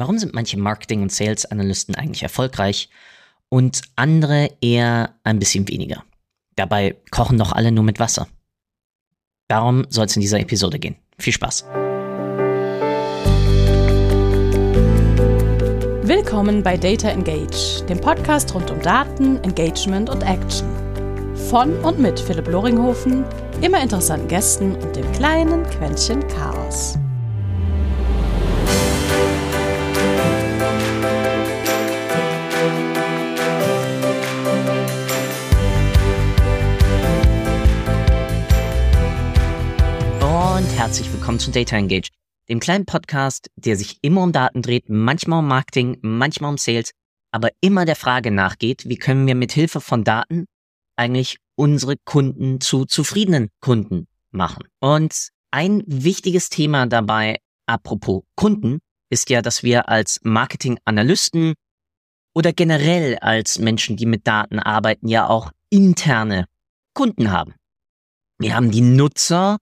Warum 0.00 0.16
sind 0.16 0.32
manche 0.32 0.58
Marketing- 0.58 1.02
und 1.02 1.12
Sales-Analysten 1.12 1.94
eigentlich 1.94 2.22
erfolgreich 2.22 2.88
und 3.50 3.82
andere 3.96 4.48
eher 4.62 5.14
ein 5.24 5.38
bisschen 5.38 5.68
weniger? 5.68 6.04
Dabei 6.56 6.96
kochen 7.10 7.36
doch 7.36 7.52
alle 7.52 7.70
nur 7.70 7.84
mit 7.84 8.00
Wasser. 8.00 8.26
Darum 9.48 9.84
soll 9.90 10.06
es 10.06 10.16
in 10.16 10.22
dieser 10.22 10.40
Episode 10.40 10.78
gehen. 10.78 10.96
Viel 11.18 11.34
Spaß! 11.34 11.66
Willkommen 16.02 16.62
bei 16.62 16.78
Data 16.78 17.10
Engage, 17.10 17.84
dem 17.86 18.00
Podcast 18.00 18.54
rund 18.54 18.70
um 18.70 18.80
Daten, 18.80 19.36
Engagement 19.44 20.08
und 20.08 20.22
Action. 20.22 20.66
Von 21.50 21.78
und 21.80 21.98
mit 21.98 22.18
Philipp 22.18 22.48
Loringhofen, 22.48 23.22
immer 23.60 23.82
interessanten 23.82 24.28
Gästen 24.28 24.76
und 24.76 24.96
dem 24.96 25.12
kleinen 25.12 25.62
Quäntchen 25.64 26.26
Chaos. 26.28 26.98
Herzlich 40.90 41.12
willkommen 41.12 41.38
zu 41.38 41.52
Data 41.52 41.76
Engage, 41.76 42.08
dem 42.48 42.58
kleinen 42.58 42.84
Podcast, 42.84 43.48
der 43.54 43.76
sich 43.76 43.98
immer 44.02 44.24
um 44.24 44.32
Daten 44.32 44.60
dreht, 44.60 44.88
manchmal 44.88 45.38
um 45.38 45.46
Marketing, 45.46 45.98
manchmal 46.02 46.50
um 46.50 46.58
Sales, 46.58 46.90
aber 47.30 47.50
immer 47.60 47.84
der 47.84 47.94
Frage 47.94 48.32
nachgeht, 48.32 48.88
wie 48.88 48.96
können 48.96 49.28
wir 49.28 49.36
mit 49.36 49.52
Hilfe 49.52 49.80
von 49.80 50.02
Daten 50.02 50.46
eigentlich 50.96 51.38
unsere 51.54 51.94
Kunden 52.04 52.60
zu 52.60 52.86
zufriedenen 52.86 53.50
Kunden 53.60 54.08
machen. 54.32 54.64
Und 54.80 55.28
ein 55.52 55.84
wichtiges 55.86 56.48
Thema 56.48 56.86
dabei, 56.86 57.36
apropos 57.66 58.24
Kunden, 58.34 58.80
ist 59.10 59.30
ja, 59.30 59.42
dass 59.42 59.62
wir 59.62 59.88
als 59.88 60.18
Marketing-Analysten 60.24 61.54
oder 62.34 62.52
generell 62.52 63.16
als 63.18 63.60
Menschen, 63.60 63.96
die 63.96 64.06
mit 64.06 64.26
Daten 64.26 64.58
arbeiten, 64.58 65.06
ja 65.06 65.28
auch 65.28 65.52
interne 65.68 66.46
Kunden 66.94 67.30
haben. 67.30 67.54
Wir 68.38 68.56
haben 68.56 68.72
die 68.72 68.80
Nutzer 68.80 69.58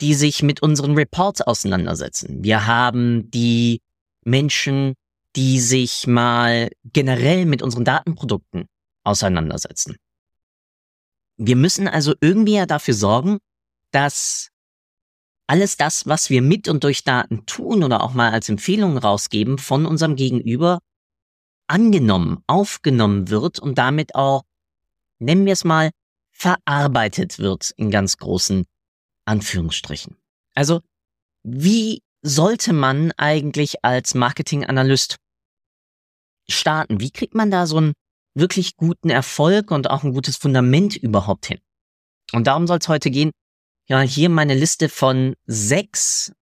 die 0.00 0.14
sich 0.14 0.42
mit 0.42 0.62
unseren 0.62 0.94
Reports 0.94 1.40
auseinandersetzen. 1.40 2.42
Wir 2.42 2.66
haben 2.66 3.30
die 3.30 3.82
Menschen, 4.24 4.94
die 5.36 5.60
sich 5.60 6.06
mal 6.06 6.70
generell 6.84 7.46
mit 7.46 7.62
unseren 7.62 7.84
Datenprodukten 7.84 8.66
auseinandersetzen. 9.04 9.96
Wir 11.36 11.56
müssen 11.56 11.88
also 11.88 12.14
irgendwie 12.20 12.54
ja 12.54 12.66
dafür 12.66 12.94
sorgen, 12.94 13.38
dass 13.92 14.48
alles 15.46 15.76
das, 15.76 16.06
was 16.06 16.30
wir 16.30 16.42
mit 16.42 16.68
und 16.68 16.84
durch 16.84 17.04
Daten 17.04 17.46
tun 17.46 17.82
oder 17.82 18.02
auch 18.02 18.12
mal 18.12 18.32
als 18.32 18.48
Empfehlungen 18.48 18.98
rausgeben, 18.98 19.58
von 19.58 19.86
unserem 19.86 20.14
Gegenüber 20.16 20.80
angenommen, 21.68 22.42
aufgenommen 22.46 23.30
wird 23.30 23.58
und 23.58 23.78
damit 23.78 24.14
auch, 24.14 24.42
nennen 25.18 25.46
wir 25.46 25.52
es 25.52 25.64
mal, 25.64 25.90
verarbeitet 26.32 27.38
wird 27.38 27.72
in 27.76 27.90
ganz 27.90 28.16
großen 28.18 28.66
Anführungsstrichen. 29.28 30.16
Also, 30.54 30.80
wie 31.44 32.02
sollte 32.22 32.72
man 32.72 33.12
eigentlich 33.12 33.84
als 33.84 34.14
Marketinganalyst 34.14 35.16
starten? 36.48 37.00
Wie 37.00 37.10
kriegt 37.10 37.34
man 37.34 37.50
da 37.50 37.66
so 37.66 37.76
einen 37.76 37.92
wirklich 38.34 38.76
guten 38.76 39.10
Erfolg 39.10 39.70
und 39.70 39.90
auch 39.90 40.02
ein 40.02 40.12
gutes 40.12 40.36
Fundament 40.36 40.96
überhaupt 40.96 41.46
hin? 41.46 41.60
Und 42.32 42.46
darum 42.46 42.66
soll 42.66 42.78
es 42.78 42.88
heute 42.88 43.10
gehen. 43.10 43.30
Ja, 43.88 44.00
hier 44.00 44.28
meine 44.28 44.54
Liste 44.54 44.88
von 44.88 45.34
sechs, 45.46 46.32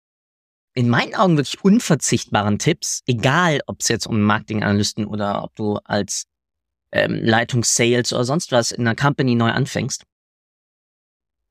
in 0.75 0.89
meinen 0.89 1.15
Augen 1.15 1.37
wirklich 1.37 1.63
unverzichtbaren 1.63 2.59
Tipps, 2.59 3.03
egal 3.07 3.61
ob 3.67 3.81
es 3.81 3.89
jetzt 3.89 4.07
um 4.07 4.21
Marketinganalysten 4.21 5.07
oder 5.07 5.45
ob 5.45 5.55
du 5.55 5.77
als 5.85 6.25
ähm, 6.93 7.15
Leitungssales 7.23 8.13
oder 8.13 8.25
sonst 8.25 8.53
was 8.53 8.73
in 8.73 8.87
einer 8.87 8.97
Company 8.97 9.35
neu 9.35 9.51
anfängst 9.51 10.05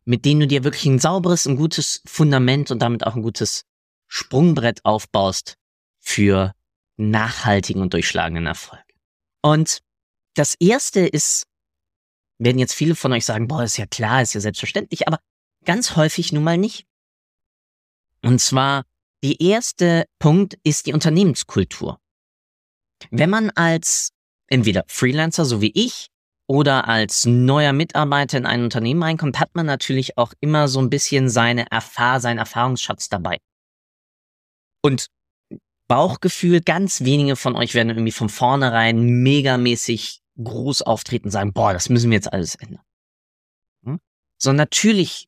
mit 0.06 0.24
denen 0.26 0.42
du 0.42 0.48
dir 0.48 0.64
wirklich 0.64 0.86
ein 0.86 1.00
sauberes, 1.00 1.46
ein 1.46 1.56
gutes 1.56 2.02
Fundament 2.06 2.72
und 2.72 2.80
damit 2.80 3.06
auch 3.06 3.16
ein 3.16 3.24
gutes 3.24 3.64
Sprungbrett 4.08 4.86
aufbaust 4.86 5.58
für 6.00 6.54
nachhaltigen 6.98 7.82
und 7.82 7.94
durchschlagenden 7.94 8.46
Erfolg. 8.46 8.84
Und 9.42 9.82
das 10.36 10.56
erste 10.60 11.02
ist, 11.02 11.48
werden 12.38 12.60
jetzt 12.60 12.74
viele 12.74 12.96
von 12.96 13.14
euch 13.14 13.26
sagen, 13.26 13.48
boah, 13.48 13.64
ist 13.64 13.78
ja 13.78 13.86
klar, 13.86 14.22
ist 14.22 14.34
ja 14.34 14.42
selbstverständlich, 14.42 15.08
aber 15.08 15.20
ganz 15.66 15.96
häufig 15.96 16.32
nun 16.32 16.44
mal 16.44 16.58
nicht. 16.58 16.86
Und 18.22 18.40
zwar, 18.40 18.84
die 19.24 19.42
erste 19.44 20.06
Punkt 20.20 20.58
ist 20.64 20.86
die 20.86 20.94
Unternehmenskultur. 20.94 22.00
Wenn 23.12 23.30
man 23.30 23.50
als 23.52 24.12
entweder 24.48 24.84
Freelancer, 24.88 25.46
so 25.46 25.62
wie 25.62 25.72
ich, 25.74 26.08
oder 26.48 26.88
als 26.88 27.26
neuer 27.26 27.74
Mitarbeiter 27.74 28.38
in 28.38 28.46
ein 28.46 28.64
Unternehmen 28.64 29.04
reinkommt, 29.04 29.40
hat 29.40 29.56
man 29.56 29.66
natürlich 29.66 30.18
auch 30.18 30.34
immer 30.40 30.68
so 30.68 30.80
ein 30.80 30.90
bisschen 30.90 31.30
seine 31.30 31.70
Erfahr 31.72 32.20
seinen 32.20 32.38
Erfahrungsschatz 32.38 33.10
dabei. 33.10 33.38
Und 34.82 35.08
Bauchgefühl, 35.88 36.62
ganz 36.62 37.02
wenige 37.02 37.36
von 37.36 37.56
euch 37.56 37.74
werden 37.74 37.90
irgendwie 37.90 38.12
von 38.12 38.30
vornherein 38.30 39.00
megamäßig 39.22 40.22
groß 40.44 40.82
auftreten 40.82 41.26
und 41.26 41.32
sagen, 41.32 41.54
boah, 41.54 41.74
das 41.74 41.90
müssen 41.90 42.10
wir 42.10 42.16
jetzt 42.16 42.32
alles 42.34 42.56
ändern. 42.56 42.84
Hm? 43.84 44.00
So 44.38 44.52
natürlich 44.52 45.28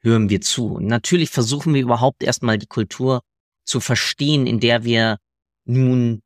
hören 0.00 0.30
wir 0.30 0.40
zu. 0.40 0.78
Natürlich 0.80 1.30
versuchen 1.30 1.74
wir 1.74 1.82
überhaupt 1.82 2.22
erstmal 2.22 2.58
die 2.58 2.66
Kultur 2.66 3.22
zu 3.64 3.80
verstehen, 3.80 4.46
in 4.46 4.58
der 4.58 4.84
wir 4.84 5.18
nun 5.64 6.22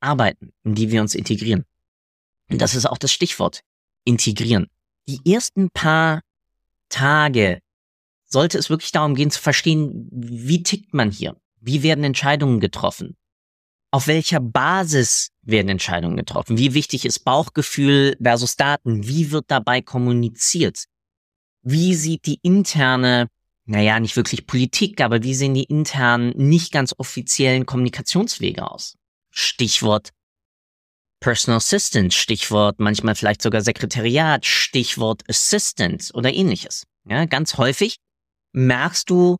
arbeiten, 0.00 0.52
in 0.64 0.74
die 0.74 0.90
wir 0.90 1.02
uns 1.02 1.14
integrieren. 1.14 1.64
Und 2.50 2.62
das 2.62 2.74
ist 2.74 2.86
auch 2.86 2.98
das 2.98 3.12
Stichwort 3.12 3.62
integrieren. 4.08 4.68
Die 5.06 5.20
ersten 5.30 5.70
paar 5.70 6.22
Tage 6.88 7.60
sollte 8.24 8.58
es 8.58 8.70
wirklich 8.70 8.90
darum 8.90 9.14
gehen 9.14 9.30
zu 9.30 9.40
verstehen, 9.40 10.08
wie 10.10 10.62
tickt 10.62 10.94
man 10.94 11.10
hier? 11.10 11.36
Wie 11.60 11.82
werden 11.82 12.04
Entscheidungen 12.04 12.60
getroffen? 12.60 13.16
Auf 13.90 14.06
welcher 14.06 14.40
Basis 14.40 15.30
werden 15.42 15.68
Entscheidungen 15.68 16.16
getroffen? 16.16 16.58
Wie 16.58 16.74
wichtig 16.74 17.04
ist 17.04 17.20
Bauchgefühl 17.20 18.16
versus 18.20 18.56
Daten? 18.56 19.06
Wie 19.06 19.30
wird 19.30 19.46
dabei 19.48 19.80
kommuniziert? 19.80 20.84
Wie 21.62 21.94
sieht 21.94 22.26
die 22.26 22.38
interne, 22.42 23.28
naja, 23.64 23.98
nicht 24.00 24.16
wirklich 24.16 24.46
Politik, 24.46 25.00
aber 25.00 25.22
wie 25.22 25.34
sehen 25.34 25.54
die 25.54 25.64
internen, 25.64 26.30
nicht 26.36 26.72
ganz 26.72 26.94
offiziellen 26.96 27.66
Kommunikationswege 27.66 28.70
aus? 28.70 28.96
Stichwort 29.30 30.10
Personal 31.20 31.58
Assistant, 31.58 32.14
Stichwort 32.14 32.78
manchmal 32.78 33.14
vielleicht 33.14 33.42
sogar 33.42 33.60
Sekretariat, 33.62 34.46
Stichwort 34.46 35.22
Assistant 35.28 36.10
oder 36.14 36.32
ähnliches. 36.32 36.84
Ja, 37.08 37.24
ganz 37.24 37.56
häufig 37.56 37.98
merkst 38.52 39.10
du, 39.10 39.36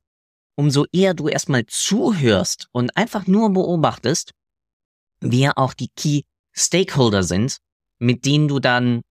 umso 0.57 0.87
eher 0.93 1.15
du 1.15 1.29
erstmal 1.29 1.67
zuhörst 1.67 2.67
und 2.73 2.97
einfach 2.97 3.27
nur 3.27 3.53
beobachtest, 3.53 4.33
wer 5.21 5.57
auch 5.57 5.75
die 5.75 5.91
Key 5.95 6.23
Stakeholder 6.53 7.23
sind, 7.23 7.59
mit 8.01 8.25
denen 8.25 8.49
du 8.49 8.59
dann 8.59 9.03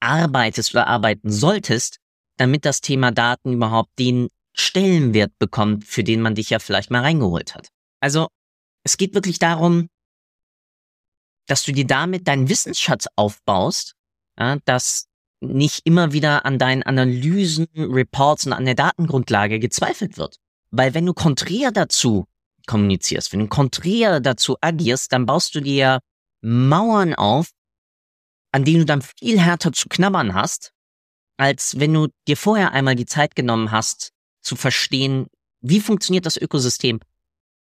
arbeitest 0.00 0.74
oder 0.74 0.86
arbeiten 0.86 1.30
solltest, 1.30 1.98
damit 2.38 2.64
das 2.64 2.80
Thema 2.80 3.12
Daten 3.12 3.52
überhaupt 3.52 3.90
den 3.98 4.28
Stellenwert 4.54 5.32
bekommt, 5.38 5.84
für 5.84 6.02
den 6.02 6.22
man 6.22 6.34
dich 6.34 6.50
ja 6.50 6.58
vielleicht 6.58 6.90
mal 6.90 7.02
reingeholt 7.02 7.54
hat. 7.54 7.68
Also 8.00 8.28
es 8.82 8.96
geht 8.96 9.14
wirklich 9.14 9.38
darum, 9.38 9.88
dass 11.50 11.64
du 11.64 11.72
dir 11.72 11.86
damit 11.86 12.28
deinen 12.28 12.48
Wissensschatz 12.48 13.06
aufbaust, 13.16 13.94
ja, 14.38 14.56
dass 14.64 15.06
nicht 15.40 15.80
immer 15.84 16.12
wieder 16.12 16.44
an 16.44 16.58
deinen 16.58 16.82
Analysen, 16.82 17.66
Reports 17.74 18.46
und 18.46 18.52
an 18.52 18.66
der 18.66 18.74
Datengrundlage 18.74 19.58
gezweifelt 19.58 20.16
wird. 20.16 20.36
Weil 20.70 20.94
wenn 20.94 21.06
du 21.06 21.14
konträr 21.14 21.72
dazu 21.72 22.26
kommunizierst, 22.66 23.32
wenn 23.32 23.40
du 23.40 23.48
konträr 23.48 24.20
dazu 24.20 24.56
agierst, 24.60 25.12
dann 25.12 25.26
baust 25.26 25.54
du 25.54 25.60
dir 25.60 26.00
Mauern 26.42 27.14
auf, 27.14 27.50
an 28.52 28.64
denen 28.64 28.80
du 28.80 28.84
dann 28.84 29.02
viel 29.02 29.40
härter 29.40 29.72
zu 29.72 29.88
knabbern 29.88 30.34
hast, 30.34 30.72
als 31.36 31.80
wenn 31.80 31.94
du 31.94 32.08
dir 32.28 32.36
vorher 32.36 32.72
einmal 32.72 32.94
die 32.94 33.06
Zeit 33.06 33.34
genommen 33.34 33.72
hast, 33.72 34.12
zu 34.42 34.56
verstehen, 34.56 35.26
wie 35.62 35.80
funktioniert 35.80 36.26
das 36.26 36.36
Ökosystem, 36.36 37.00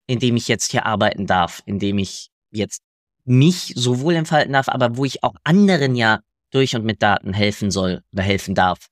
in 0.08 0.20
dem 0.20 0.36
ich 0.36 0.48
jetzt 0.48 0.72
hier 0.72 0.86
arbeiten 0.86 1.26
darf, 1.26 1.62
in 1.66 1.80
dem 1.80 2.00
ich 2.00 2.32
jetzt 2.52 2.82
mich 3.26 3.74
sowohl 3.76 4.16
entfalten 4.16 4.54
darf, 4.54 4.70
aber 4.70 4.98
wo 4.98 5.06
ich 5.06 5.24
auch 5.24 5.36
anderen 5.44 5.96
ja 5.96 6.22
durch 6.52 6.76
und 6.76 6.84
mit 6.84 7.02
Daten 7.02 7.34
helfen 7.34 7.72
soll 7.72 8.04
oder 8.12 8.24
helfen 8.24 8.56
darf, 8.56 8.88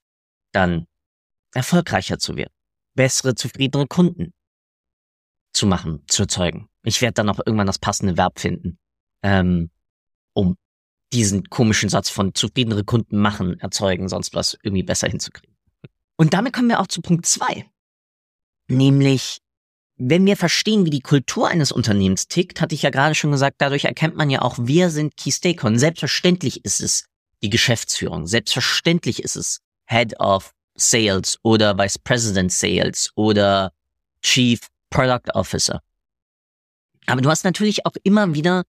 dann 0.52 0.88
erfolgreicher 1.54 2.20
zu 2.20 2.36
werden, 2.36 2.54
bessere, 2.96 3.36
zufriedenere 3.36 3.88
Kunden 3.88 4.34
zu 5.54 5.68
machen, 5.68 6.04
zu 6.08 6.24
erzeugen. 6.24 6.70
Ich 6.84 7.02
werde 7.02 7.16
dann 7.16 7.30
auch 7.30 7.40
irgendwann 7.46 7.68
das 7.68 7.80
passende 7.80 8.18
Verb 8.18 8.40
finden, 8.40 8.80
ähm, 9.24 9.70
um 10.34 10.58
diesen 11.12 11.50
komischen 11.50 11.90
Satz 11.90 12.10
von 12.10 12.34
zufriedenere 12.36 12.84
Kunden 12.84 13.18
machen, 13.18 13.60
erzeugen, 13.60 14.08
sonst 14.08 14.36
was 14.36 14.58
irgendwie 14.64 14.84
besser 14.84 15.10
hinzukriegen. 15.10 15.56
Und 16.18 16.34
damit 16.34 16.54
kommen 16.54 16.70
wir 16.70 16.80
auch 16.80 16.88
zu 16.88 17.02
Punkt 17.02 17.26
zwei, 17.26 17.66
nämlich 18.68 19.42
wenn 20.02 20.26
wir 20.26 20.38
verstehen, 20.38 20.86
wie 20.86 20.90
die 20.90 21.02
Kultur 21.02 21.50
eines 21.50 21.74
Unternehmens 21.74 22.30
tickt, 22.30 22.62
hatte 22.62 22.74
ich 22.74 22.84
ja 22.84 22.90
gerade 22.90 23.16
schon 23.16 23.32
gesagt, 23.32 23.58
dadurch 23.60 23.84
erkennt 23.84 24.16
man 24.16 24.30
ja 24.30 24.42
auch, 24.42 24.56
wer 24.58 24.90
sind 24.90 25.18
Key 25.18 25.32
Stakeholder. 25.32 25.78
Selbstverständlich 25.78 26.64
ist 26.64 26.80
es 26.80 27.06
die 27.44 27.50
Geschäftsführung. 27.50 28.26
Selbstverständlich 28.26 29.22
ist 29.22 29.36
es 29.36 29.60
Head 29.88 30.18
of 30.20 30.54
Sales 30.76 31.38
oder 31.44 31.78
Vice 31.78 32.00
President 32.00 32.52
Sales 32.52 33.12
oder 33.16 33.74
Chief 34.22 34.60
Product 34.90 35.34
Officer. 35.34 35.82
Aber 37.06 37.22
du 37.22 37.30
hast 37.30 37.44
natürlich 37.44 37.86
auch 37.86 37.96
immer 38.04 38.34
wieder 38.34 38.64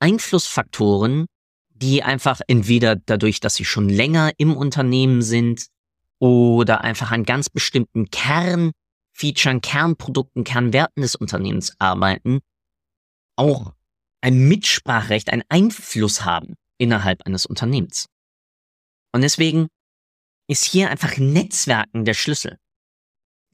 Einflussfaktoren, 0.00 1.26
die 1.70 2.02
einfach 2.02 2.40
entweder 2.48 2.96
dadurch, 2.96 3.38
dass 3.38 3.54
sie 3.54 3.64
schon 3.64 3.88
länger 3.88 4.32
im 4.36 4.56
Unternehmen 4.56 5.22
sind 5.22 5.66
oder 6.18 6.82
einfach 6.82 7.12
an 7.12 7.24
ganz 7.24 7.50
bestimmten 7.50 8.10
Kernfeaturen, 9.12 9.60
Kernprodukten, 9.60 10.44
Kernwerten 10.44 11.02
des 11.02 11.14
Unternehmens 11.14 11.74
arbeiten, 11.78 12.40
auch 13.36 13.72
ein 14.20 14.48
Mitspracherecht, 14.48 15.30
einen 15.30 15.44
Einfluss 15.48 16.24
haben 16.24 16.54
innerhalb 16.78 17.26
eines 17.26 17.46
Unternehmens. 17.46 18.06
Und 19.12 19.22
deswegen 19.22 19.68
ist 20.48 20.64
hier 20.64 20.90
einfach 20.90 21.16
Netzwerken 21.18 22.04
der 22.04 22.14
Schlüssel. 22.14 22.58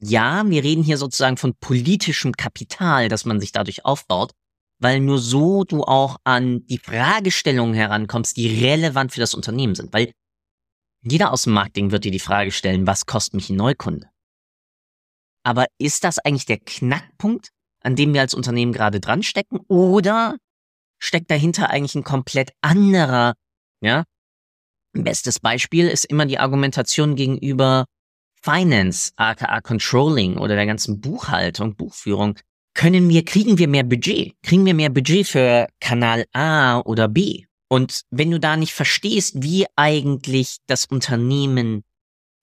Ja, 0.01 0.43
wir 0.47 0.63
reden 0.63 0.83
hier 0.83 0.97
sozusagen 0.97 1.37
von 1.37 1.55
politischem 1.55 2.31
Kapital, 2.33 3.09
das 3.09 3.25
man 3.25 3.39
sich 3.39 3.51
dadurch 3.51 3.85
aufbaut, 3.85 4.31
weil 4.79 5.01
nur 5.01 5.19
so 5.19 5.65
du 5.65 5.83
auch 5.83 6.17
an 6.23 6.65
die 6.67 6.77
Fragestellungen 6.77 7.75
herankommst, 7.75 8.37
die 8.37 8.63
relevant 8.63 9.11
für 9.11 9.19
das 9.19 9.33
Unternehmen 9.33 9.75
sind. 9.75 9.91
Weil 9.91 10.13
jeder 11.01 11.33
aus 11.33 11.43
dem 11.43 11.53
Marketing 11.53 11.91
wird 11.91 12.05
dir 12.05 12.11
die 12.11 12.19
Frage 12.19 12.51
stellen, 12.51 12.87
was 12.87 13.05
kostet 13.05 13.33
mich 13.33 13.49
ein 13.49 13.57
Neukunde? 13.57 14.09
Aber 15.43 15.67
ist 15.77 16.03
das 16.03 16.19
eigentlich 16.19 16.45
der 16.45 16.59
Knackpunkt, 16.59 17.49
an 17.81 17.95
dem 17.95 18.13
wir 18.13 18.21
als 18.21 18.33
Unternehmen 18.33 18.73
gerade 18.73 18.99
dran 18.99 19.23
stecken? 19.23 19.59
Oder 19.67 20.37
steckt 20.99 21.31
dahinter 21.31 21.69
eigentlich 21.69 21.95
ein 21.95 22.03
komplett 22.03 22.51
anderer, 22.61 23.33
ja? 23.81 24.03
Bestes 24.93 25.39
Beispiel 25.39 25.87
ist 25.87 26.05
immer 26.05 26.25
die 26.25 26.39
Argumentation 26.39 27.15
gegenüber 27.15 27.85
Finance, 28.41 29.11
aka 29.17 29.61
Controlling 29.61 30.37
oder 30.37 30.55
der 30.55 30.65
ganzen 30.65 30.99
Buchhaltung, 30.99 31.75
Buchführung. 31.75 32.39
Können 32.73 33.09
wir, 33.09 33.23
kriegen 33.25 33.57
wir 33.57 33.67
mehr 33.67 33.83
Budget? 33.83 34.33
Kriegen 34.41 34.65
wir 34.65 34.73
mehr 34.73 34.89
Budget 34.89 35.27
für 35.27 35.67
Kanal 35.79 36.25
A 36.33 36.79
oder 36.79 37.07
B? 37.07 37.45
Und 37.67 38.01
wenn 38.09 38.31
du 38.31 38.39
da 38.39 38.57
nicht 38.57 38.73
verstehst, 38.73 39.43
wie 39.43 39.67
eigentlich 39.75 40.57
das 40.65 40.85
Unternehmen 40.85 41.83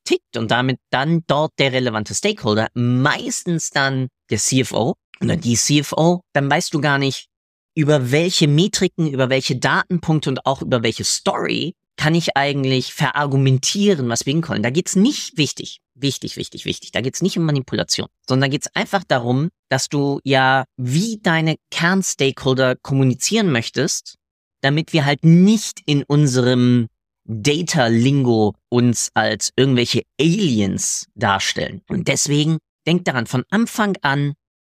tickt 0.06 0.36
und 0.36 0.50
damit 0.50 0.78
dann 0.90 1.22
dort 1.26 1.52
der 1.58 1.72
relevante 1.72 2.14
Stakeholder, 2.14 2.68
meistens 2.74 3.70
dann 3.70 4.08
der 4.30 4.38
CFO 4.38 4.94
oder 5.20 5.36
die 5.36 5.56
CFO, 5.56 6.22
dann 6.32 6.50
weißt 6.50 6.72
du 6.72 6.80
gar 6.80 6.98
nicht, 6.98 7.26
über 7.74 8.10
welche 8.10 8.48
Metriken, 8.48 9.12
über 9.12 9.28
welche 9.28 9.56
Datenpunkte 9.56 10.30
und 10.30 10.46
auch 10.46 10.62
über 10.62 10.82
welche 10.82 11.04
Story 11.04 11.74
kann 11.96 12.14
ich 12.14 12.36
eigentlich 12.36 12.92
verargumentieren, 12.92 14.08
was 14.08 14.26
wir 14.26 14.32
hinkommen. 14.32 14.62
Da 14.62 14.70
geht's 14.70 14.96
nicht 14.96 15.36
wichtig, 15.38 15.80
wichtig, 15.94 16.36
wichtig, 16.36 16.64
wichtig. 16.64 16.92
Da 16.92 17.00
geht's 17.00 17.22
nicht 17.22 17.38
um 17.38 17.44
Manipulation, 17.44 18.08
sondern 18.28 18.48
da 18.48 18.52
geht's 18.52 18.74
einfach 18.74 19.02
darum, 19.06 19.48
dass 19.70 19.88
du 19.88 20.20
ja 20.24 20.64
wie 20.76 21.18
deine 21.22 21.56
Kernstakeholder 21.70 22.76
kommunizieren 22.76 23.50
möchtest, 23.50 24.16
damit 24.60 24.92
wir 24.92 25.04
halt 25.04 25.24
nicht 25.24 25.80
in 25.86 26.02
unserem 26.02 26.88
Data-Lingo 27.26 28.54
uns 28.68 29.10
als 29.14 29.52
irgendwelche 29.56 30.02
Aliens 30.20 31.06
darstellen. 31.14 31.82
Und 31.88 32.08
deswegen 32.08 32.58
denk 32.86 33.04
daran, 33.04 33.26
von 33.26 33.44
Anfang 33.50 33.96
an 34.02 34.34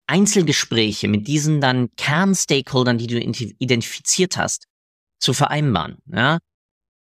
Einzelgespräche 0.07 1.07
mit 1.07 1.27
diesen 1.27 1.61
dann 1.61 1.89
Kernstakeholdern, 1.95 2.97
die 2.97 3.07
du 3.07 3.19
identifiziert 3.19 4.37
hast, 4.37 4.65
zu 5.19 5.33
vereinbaren. 5.33 5.97
Ja? 6.11 6.39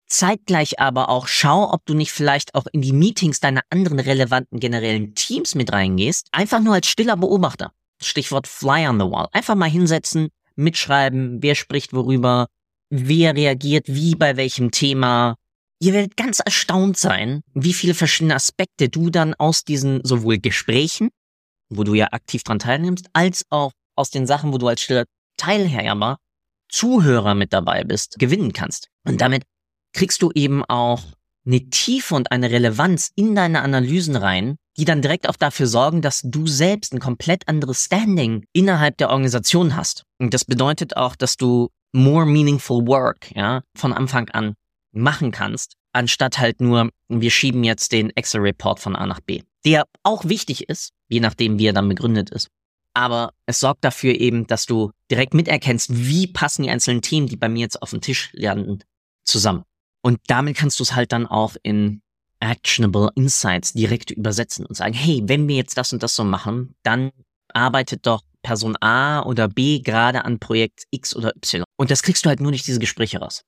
Zeitgleich 0.08 0.80
aber 0.80 1.10
auch 1.10 1.28
schau, 1.28 1.72
ob 1.72 1.86
du 1.86 1.94
nicht 1.94 2.12
vielleicht 2.12 2.56
auch 2.56 2.66
in 2.72 2.82
die 2.82 2.94
Meetings 2.94 3.40
deiner 3.40 3.62
anderen 3.70 4.00
relevanten 4.00 4.60
generellen 4.60 5.16
Teams 5.16 5.56
mit 5.56 5.72
reingehst. 5.72 6.28
Einfach 6.32 6.60
nur 6.60 6.74
als 6.74 6.88
stiller 6.88 7.16
Beobachter. 7.16 7.72
Stichwort 8.02 8.48
Fly 8.48 8.88
on 8.88 9.00
the 9.00 9.06
Wall. 9.06 9.28
Einfach 9.32 9.56
mal 9.56 9.70
hinsetzen, 9.70 10.30
mitschreiben, 10.56 11.42
wer 11.42 11.56
spricht 11.56 11.94
worüber, 11.94 12.48
wer 12.90 13.36
reagiert 13.36 13.86
wie 13.88 14.16
bei 14.16 14.38
welchem 14.38 14.72
Thema. 14.72 15.36
Ihr 15.82 15.94
werdet 15.94 16.18
ganz 16.18 16.40
erstaunt 16.40 16.98
sein, 16.98 17.42
wie 17.54 17.74
viele 17.74 17.94
verschiedene 17.94 18.36
Aspekte 18.36 18.90
du 18.90 19.10
dann 19.10 19.34
aus 19.36 19.64
diesen 19.64 20.02
sowohl 20.04 20.40
Gesprächen, 20.40 21.10
wo 21.70 21.84
du 21.84 21.94
ja 21.94 22.08
aktiv 22.12 22.44
dran 22.44 22.60
teilnimmst, 22.60 23.08
als 23.14 23.46
auch 23.50 23.72
aus 23.96 24.10
den 24.10 24.28
Sachen, 24.28 24.52
wo 24.52 24.58
du 24.58 24.68
als 24.68 24.82
stiller 24.82 25.06
Teilhaber, 25.38 26.18
Zuhörer 26.70 27.34
mit 27.34 27.54
dabei 27.54 27.84
bist, 27.84 28.20
gewinnen 28.20 28.54
kannst. 28.54 28.90
Und 29.08 29.22
damit 29.22 29.44
kriegst 29.94 30.22
du 30.22 30.32
eben 30.34 30.64
auch 30.66 31.02
eine 31.46 31.70
Tiefe 31.70 32.16
und 32.16 32.32
eine 32.32 32.52
Relevanz 32.52 33.12
in 33.16 33.36
deine 33.36 33.62
Analysen 33.62 34.16
rein, 34.16 34.58
die 34.78 34.86
dann 34.86 35.02
direkt 35.02 35.28
auch 35.28 35.36
dafür 35.36 35.68
sorgen, 35.68 36.02
dass 36.02 36.22
du 36.24 36.46
selbst 36.46 36.94
ein 36.94 37.00
komplett 37.00 37.48
anderes 37.48 37.86
Standing 37.86 38.46
innerhalb 38.54 38.98
der 38.98 39.10
Organisation 39.10 39.76
hast. 39.76 40.04
Und 40.20 40.34
das 40.34 40.46
bedeutet 40.46 40.96
auch, 40.96 41.16
dass 41.16 41.38
du 41.38 41.70
more 41.92 42.26
meaningful 42.26 42.86
work, 42.88 43.32
ja, 43.36 43.62
von 43.76 43.94
Anfang 43.94 44.30
an 44.30 44.56
machen 44.92 45.32
kannst, 45.32 45.76
anstatt 45.94 46.40
halt 46.40 46.62
nur, 46.62 46.90
wir 47.08 47.32
schieben 47.32 47.64
jetzt 47.64 47.92
den 47.92 48.10
Excel-Report 48.12 48.80
von 48.80 48.96
A 48.96 49.06
nach 49.06 49.20
B, 49.20 49.44
der 49.66 49.86
auch 50.04 50.26
wichtig 50.26 50.70
ist, 50.70 50.92
je 51.08 51.20
nachdem, 51.20 51.60
wie 51.60 51.68
er 51.68 51.74
dann 51.74 51.90
begründet 51.90 52.30
ist. 52.30 52.50
Aber 52.94 53.34
es 53.46 53.60
sorgt 53.60 53.84
dafür 53.84 54.20
eben, 54.20 54.48
dass 54.48 54.66
du 54.66 54.92
direkt 55.12 55.34
miterkennst, 55.34 55.90
wie 55.96 56.28
passen 56.28 56.64
die 56.64 56.70
einzelnen 56.70 57.02
Themen, 57.02 57.28
die 57.28 57.38
bei 57.38 57.50
mir 57.50 57.62
jetzt 57.62 57.82
auf 57.82 57.92
dem 57.92 58.02
Tisch 58.02 58.32
landen, 58.34 58.80
zusammen. 59.24 59.64
Und 60.02 60.20
damit 60.28 60.58
kannst 60.58 60.80
du 60.80 60.84
es 60.84 60.96
halt 60.96 61.12
dann 61.12 61.28
auch 61.28 61.56
in 61.62 62.02
actionable 62.40 63.10
Insights 63.16 63.74
direkt 63.74 64.12
übersetzen 64.12 64.66
und 64.66 64.76
sagen, 64.76 64.94
hey, 64.94 65.22
wenn 65.26 65.48
wir 65.48 65.56
jetzt 65.56 65.78
das 65.78 65.94
und 65.94 66.02
das 66.02 66.16
so 66.16 66.24
machen, 66.24 66.76
dann 66.84 67.12
arbeitet 67.54 68.06
doch 68.06 68.24
Person 68.42 68.76
A 68.82 69.24
oder 69.24 69.48
B 69.48 69.80
gerade 69.80 70.26
an 70.26 70.40
Projekt 70.40 70.84
X 70.92 71.16
oder 71.16 71.36
Y. 71.36 71.64
Und 71.78 71.92
das 71.92 72.04
kriegst 72.04 72.26
du 72.26 72.30
halt 72.30 72.40
nur 72.40 72.52
durch 72.52 72.64
diese 72.64 72.80
Gespräche 72.80 73.20
raus. 73.20 73.44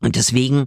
Und 0.00 0.16
deswegen 0.16 0.66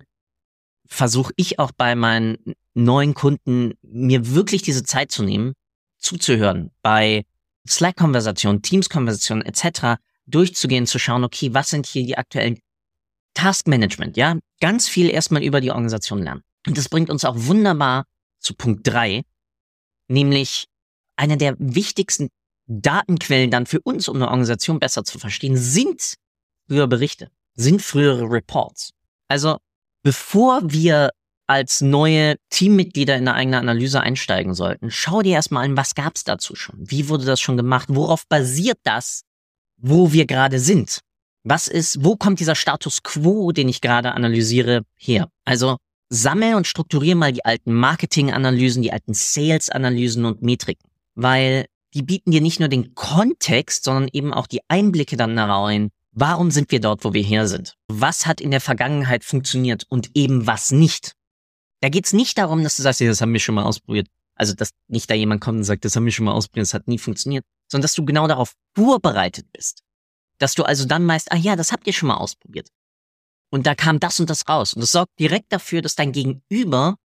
versuche 0.85 1.33
ich 1.35 1.59
auch 1.59 1.71
bei 1.71 1.95
meinen 1.95 2.37
neuen 2.73 3.13
Kunden, 3.13 3.73
mir 3.81 4.33
wirklich 4.33 4.61
diese 4.61 4.83
Zeit 4.83 5.11
zu 5.11 5.23
nehmen, 5.23 5.53
zuzuhören, 5.97 6.71
bei 6.81 7.25
Slack-Konversationen, 7.67 8.61
Teams-Konversationen 8.61 9.45
etc. 9.45 10.01
durchzugehen, 10.25 10.85
zu 10.85 10.99
schauen, 10.99 11.23
okay, 11.23 11.53
was 11.53 11.69
sind 11.69 11.85
hier 11.85 12.05
die 12.05 12.17
aktuellen 12.17 12.59
Taskmanagement, 13.33 14.17
ja, 14.17 14.37
ganz 14.59 14.87
viel 14.87 15.09
erstmal 15.09 15.43
über 15.43 15.61
die 15.61 15.71
Organisation 15.71 16.21
lernen. 16.23 16.43
Und 16.67 16.77
das 16.77 16.89
bringt 16.89 17.09
uns 17.09 17.25
auch 17.25 17.35
wunderbar 17.37 18.05
zu 18.39 18.53
Punkt 18.53 18.87
drei, 18.87 19.23
nämlich 20.07 20.67
eine 21.15 21.37
der 21.37 21.55
wichtigsten 21.57 22.29
Datenquellen 22.67 23.51
dann 23.51 23.65
für 23.65 23.81
uns, 23.81 24.07
um 24.07 24.17
eine 24.17 24.27
Organisation 24.27 24.79
besser 24.79 25.03
zu 25.03 25.19
verstehen, 25.19 25.57
sind 25.57 26.15
frühere 26.67 26.87
Berichte, 26.87 27.29
sind 27.55 27.81
frühere 27.81 28.29
Reports. 28.29 28.91
Also 29.27 29.57
bevor 30.03 30.71
wir 30.71 31.11
als 31.47 31.81
neue 31.81 32.35
Teammitglieder 32.49 33.15
in 33.15 33.27
eine 33.27 33.35
eigene 33.35 33.57
Analyse 33.57 34.01
einsteigen 34.01 34.53
sollten, 34.53 34.91
schau 34.91 35.21
dir 35.21 35.33
erstmal 35.33 35.65
an, 35.65 35.77
was 35.77 35.93
gab's 35.93 36.23
dazu 36.23 36.55
schon? 36.55 36.75
Wie 36.79 37.09
wurde 37.09 37.25
das 37.25 37.41
schon 37.41 37.57
gemacht? 37.57 37.89
Worauf 37.89 38.27
basiert 38.27 38.79
das, 38.83 39.23
wo 39.77 40.13
wir 40.13 40.25
gerade 40.25 40.59
sind? 40.59 40.99
Was 41.43 41.67
ist, 41.67 42.03
wo 42.03 42.15
kommt 42.15 42.39
dieser 42.39 42.55
Status 42.55 43.03
quo, 43.03 43.51
den 43.51 43.67
ich 43.67 43.81
gerade 43.81 44.13
analysiere, 44.13 44.83
her? 44.95 45.27
Also 45.43 45.77
sammel 46.09 46.55
und 46.55 46.67
strukturiere 46.67 47.17
mal 47.17 47.33
die 47.33 47.43
alten 47.43 47.73
Marketing-Analysen, 47.73 48.81
die 48.81 48.93
alten 48.93 49.13
Sales-Analysen 49.13 50.23
und 50.23 50.41
Metriken, 50.41 50.89
weil 51.15 51.65
die 51.93 52.03
bieten 52.03 52.31
dir 52.31 52.41
nicht 52.41 52.59
nur 52.59 52.69
den 52.69 52.95
Kontext, 52.95 53.83
sondern 53.83 54.09
eben 54.11 54.33
auch 54.33 54.47
die 54.47 54.61
Einblicke 54.67 55.17
dann 55.17 55.35
da 55.35 55.45
rein. 55.45 55.91
Warum 56.11 56.51
sind 56.51 56.71
wir 56.71 56.79
dort, 56.79 57.03
wo 57.03 57.13
wir 57.13 57.23
her 57.23 57.47
sind? 57.47 57.75
Was 57.87 58.25
hat 58.25 58.41
in 58.41 58.51
der 58.51 58.61
Vergangenheit 58.61 59.23
funktioniert 59.23 59.85
und 59.89 60.11
eben 60.13 60.45
was 60.45 60.71
nicht? 60.71 61.15
Da 61.81 61.89
geht's 61.89 62.13
nicht 62.13 62.37
darum, 62.37 62.63
dass 62.63 62.75
du 62.75 62.81
sagst, 62.81 63.01
das 63.01 63.21
haben 63.21 63.33
wir 63.33 63.39
schon 63.39 63.55
mal 63.55 63.63
ausprobiert. 63.63 64.07
Also, 64.35 64.53
dass 64.53 64.71
nicht 64.87 65.09
da 65.09 65.15
jemand 65.15 65.41
kommt 65.41 65.59
und 65.59 65.63
sagt, 65.63 65.85
das 65.85 65.95
haben 65.95 66.05
wir 66.05 66.11
schon 66.11 66.25
mal 66.25 66.31
ausprobiert, 66.31 66.65
das 66.67 66.73
hat 66.73 66.87
nie 66.87 66.97
funktioniert, 66.97 67.45
sondern 67.67 67.83
dass 67.83 67.93
du 67.93 68.05
genau 68.05 68.27
darauf 68.27 68.53
vorbereitet 68.75 69.47
bist. 69.51 69.83
Dass 70.39 70.55
du 70.55 70.63
also 70.63 70.85
dann 70.85 71.05
meinst, 71.05 71.31
ah 71.31 71.37
ja, 71.37 71.55
das 71.55 71.71
habt 71.71 71.85
ihr 71.85 71.93
schon 71.93 72.07
mal 72.07 72.17
ausprobiert. 72.17 72.69
Und 73.51 73.67
da 73.67 73.75
kam 73.75 73.99
das 73.99 74.19
und 74.19 74.29
das 74.29 74.47
raus. 74.47 74.73
Und 74.73 74.81
das 74.81 74.91
sorgt 74.91 75.19
direkt 75.19 75.51
dafür, 75.51 75.81
dass 75.81 75.95
dein 75.95 76.11
Gegenüber 76.11 76.97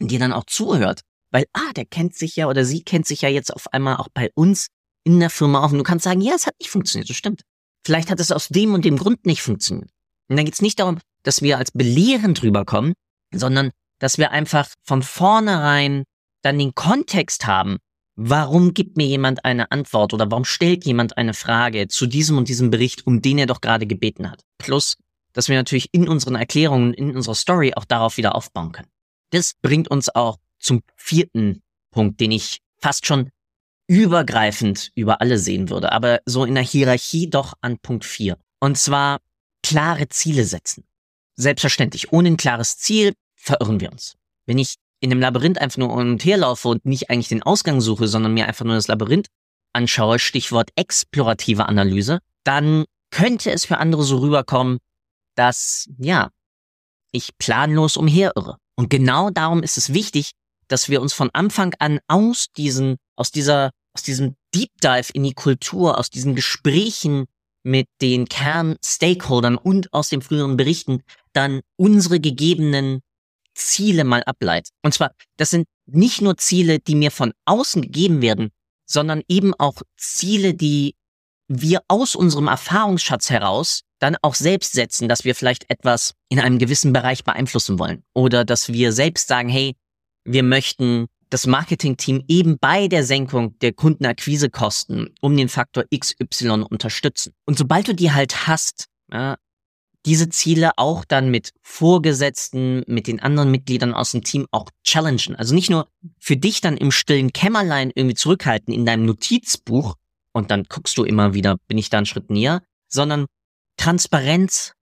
dir 0.00 0.18
dann 0.18 0.32
auch 0.32 0.44
zuhört. 0.44 1.02
Weil, 1.30 1.46
ah, 1.52 1.72
der 1.76 1.84
kennt 1.84 2.14
sich 2.14 2.36
ja 2.36 2.48
oder 2.48 2.64
sie 2.64 2.82
kennt 2.82 3.06
sich 3.06 3.22
ja 3.22 3.28
jetzt 3.28 3.54
auf 3.54 3.72
einmal 3.72 3.96
auch 3.96 4.08
bei 4.12 4.30
uns 4.34 4.68
in 5.04 5.20
der 5.20 5.30
Firma 5.30 5.64
auf. 5.64 5.72
Und 5.72 5.78
du 5.78 5.84
kannst 5.84 6.04
sagen, 6.04 6.20
ja, 6.20 6.34
es 6.34 6.46
hat 6.46 6.54
nicht 6.58 6.70
funktioniert, 6.70 7.08
das 7.08 7.16
stimmt. 7.16 7.42
Vielleicht 7.86 8.10
hat 8.10 8.20
es 8.20 8.32
aus 8.32 8.48
dem 8.48 8.74
und 8.74 8.84
dem 8.84 8.98
Grund 8.98 9.26
nicht 9.26 9.42
funktioniert. 9.42 9.90
Und 10.28 10.36
dann 10.36 10.44
geht 10.44 10.54
es 10.54 10.62
nicht 10.62 10.80
darum, 10.80 10.98
dass 11.22 11.42
wir 11.42 11.58
als 11.58 11.70
belehrend 11.70 12.42
rüberkommen, 12.42 12.94
sondern 13.34 13.70
dass 13.98 14.18
wir 14.18 14.30
einfach 14.30 14.68
von 14.84 15.02
vornherein 15.02 16.04
dann 16.42 16.58
den 16.58 16.74
Kontext 16.74 17.46
haben, 17.46 17.78
Warum 18.22 18.74
gibt 18.74 18.98
mir 18.98 19.06
jemand 19.06 19.46
eine 19.46 19.70
Antwort 19.72 20.12
oder 20.12 20.30
warum 20.30 20.44
stellt 20.44 20.84
jemand 20.84 21.16
eine 21.16 21.32
Frage 21.32 21.88
zu 21.88 22.06
diesem 22.06 22.36
und 22.36 22.48
diesem 22.48 22.70
Bericht, 22.70 23.06
um 23.06 23.22
den 23.22 23.38
er 23.38 23.46
doch 23.46 23.62
gerade 23.62 23.86
gebeten 23.86 24.30
hat? 24.30 24.42
Plus, 24.58 24.98
dass 25.32 25.48
wir 25.48 25.56
natürlich 25.56 25.88
in 25.92 26.06
unseren 26.06 26.34
Erklärungen, 26.34 26.92
in 26.92 27.16
unserer 27.16 27.34
Story 27.34 27.72
auch 27.74 27.86
darauf 27.86 28.18
wieder 28.18 28.34
aufbauen 28.34 28.72
können. 28.72 28.90
Das 29.30 29.54
bringt 29.62 29.88
uns 29.88 30.14
auch 30.14 30.36
zum 30.60 30.82
vierten 30.96 31.62
Punkt, 31.90 32.20
den 32.20 32.30
ich 32.30 32.60
fast 32.78 33.06
schon 33.06 33.30
übergreifend 33.88 34.92
über 34.94 35.20
alle 35.20 35.38
sehen 35.38 35.68
würde, 35.68 35.90
aber 35.90 36.20
so 36.24 36.44
in 36.44 36.54
der 36.54 36.62
Hierarchie 36.62 37.28
doch 37.28 37.54
an 37.60 37.78
Punkt 37.78 38.04
vier. 38.04 38.38
Und 38.60 38.78
zwar 38.78 39.18
klare 39.62 40.08
Ziele 40.08 40.44
setzen. 40.44 40.84
Selbstverständlich, 41.34 42.12
ohne 42.12 42.28
ein 42.28 42.36
klares 42.36 42.78
Ziel 42.78 43.14
verirren 43.34 43.80
wir 43.80 43.90
uns. 43.90 44.16
Wenn 44.46 44.58
ich 44.58 44.76
in 45.00 45.10
dem 45.10 45.20
Labyrinth 45.20 45.60
einfach 45.60 45.78
nur 45.78 45.90
um 45.90 45.98
und 45.98 46.24
her 46.24 46.36
laufe 46.36 46.68
und 46.68 46.84
nicht 46.84 47.10
eigentlich 47.10 47.28
den 47.28 47.42
Ausgang 47.42 47.80
suche, 47.80 48.06
sondern 48.06 48.34
mir 48.34 48.46
einfach 48.46 48.64
nur 48.64 48.74
das 48.74 48.88
Labyrinth 48.88 49.28
anschaue, 49.72 50.18
Stichwort 50.18 50.70
explorative 50.76 51.66
Analyse, 51.66 52.20
dann 52.44 52.84
könnte 53.10 53.50
es 53.50 53.64
für 53.64 53.78
andere 53.78 54.04
so 54.04 54.18
rüberkommen, 54.18 54.78
dass, 55.34 55.88
ja, 55.98 56.30
ich 57.12 57.36
planlos 57.38 57.96
umherirre. 57.96 58.58
Und 58.76 58.88
genau 58.88 59.30
darum 59.30 59.62
ist 59.62 59.78
es 59.78 59.92
wichtig, 59.92 60.32
dass 60.70 60.88
wir 60.88 61.02
uns 61.02 61.12
von 61.12 61.30
Anfang 61.32 61.74
an 61.78 62.00
aus 62.06 62.46
diesen, 62.56 62.96
aus 63.16 63.30
dieser, 63.30 63.70
aus 63.94 64.02
diesem 64.02 64.36
Deep 64.54 64.70
Dive 64.82 65.12
in 65.12 65.24
die 65.24 65.34
Kultur, 65.34 65.98
aus 65.98 66.10
diesen 66.10 66.34
Gesprächen 66.34 67.26
mit 67.62 67.88
den 68.00 68.26
Kern-Stakeholdern 68.26 69.56
und 69.56 69.92
aus 69.92 70.08
den 70.08 70.22
früheren 70.22 70.56
Berichten 70.56 71.02
dann 71.32 71.60
unsere 71.76 72.20
gegebenen 72.20 73.00
Ziele 73.54 74.04
mal 74.04 74.22
ableitet. 74.24 74.72
Und 74.82 74.94
zwar, 74.94 75.12
das 75.36 75.50
sind 75.50 75.66
nicht 75.86 76.22
nur 76.22 76.36
Ziele, 76.36 76.78
die 76.78 76.94
mir 76.94 77.10
von 77.10 77.32
außen 77.44 77.82
gegeben 77.82 78.22
werden, 78.22 78.50
sondern 78.86 79.22
eben 79.28 79.54
auch 79.54 79.82
Ziele, 79.96 80.54
die 80.54 80.94
wir 81.48 81.82
aus 81.88 82.14
unserem 82.14 82.46
Erfahrungsschatz 82.46 83.28
heraus 83.28 83.82
dann 83.98 84.16
auch 84.22 84.34
selbst 84.34 84.72
setzen, 84.72 85.08
dass 85.08 85.24
wir 85.24 85.34
vielleicht 85.34 85.68
etwas 85.68 86.14
in 86.28 86.40
einem 86.40 86.58
gewissen 86.58 86.92
Bereich 86.92 87.24
beeinflussen 87.24 87.78
wollen. 87.78 88.02
Oder 88.14 88.44
dass 88.44 88.72
wir 88.72 88.92
selbst 88.92 89.28
sagen, 89.28 89.48
hey, 89.48 89.74
wir 90.24 90.42
möchten 90.42 91.06
das 91.30 91.46
Marketingteam 91.46 92.24
eben 92.28 92.58
bei 92.58 92.88
der 92.88 93.04
Senkung 93.04 93.58
der 93.60 93.72
Kundenakquisekosten 93.72 95.14
um 95.20 95.36
den 95.36 95.48
Faktor 95.48 95.84
XY 95.96 96.64
unterstützen. 96.68 97.32
Und 97.46 97.56
sobald 97.56 97.88
du 97.88 97.94
die 97.94 98.12
halt 98.12 98.48
hast, 98.48 98.86
ja, 99.12 99.36
diese 100.06 100.28
Ziele 100.28 100.72
auch 100.76 101.04
dann 101.04 101.30
mit 101.30 101.52
Vorgesetzten, 101.62 102.82
mit 102.86 103.06
den 103.06 103.20
anderen 103.20 103.50
Mitgliedern 103.50 103.94
aus 103.94 104.12
dem 104.12 104.24
Team 104.24 104.46
auch 104.50 104.70
challengen. 104.82 105.36
Also 105.36 105.54
nicht 105.54 105.70
nur 105.70 105.88
für 106.18 106.36
dich 106.36 106.60
dann 106.60 106.76
im 106.76 106.90
stillen 106.90 107.32
Kämmerlein 107.32 107.92
irgendwie 107.94 108.14
zurückhalten 108.14 108.72
in 108.72 108.86
deinem 108.86 109.04
Notizbuch 109.04 109.96
und 110.32 110.50
dann 110.50 110.64
guckst 110.64 110.96
du 110.96 111.04
immer 111.04 111.34
wieder, 111.34 111.56
bin 111.68 111.78
ich 111.78 111.90
da 111.90 111.98
einen 111.98 112.06
Schritt 112.06 112.30
näher, 112.30 112.62
sondern 112.88 113.26
Transparenz 113.76 114.72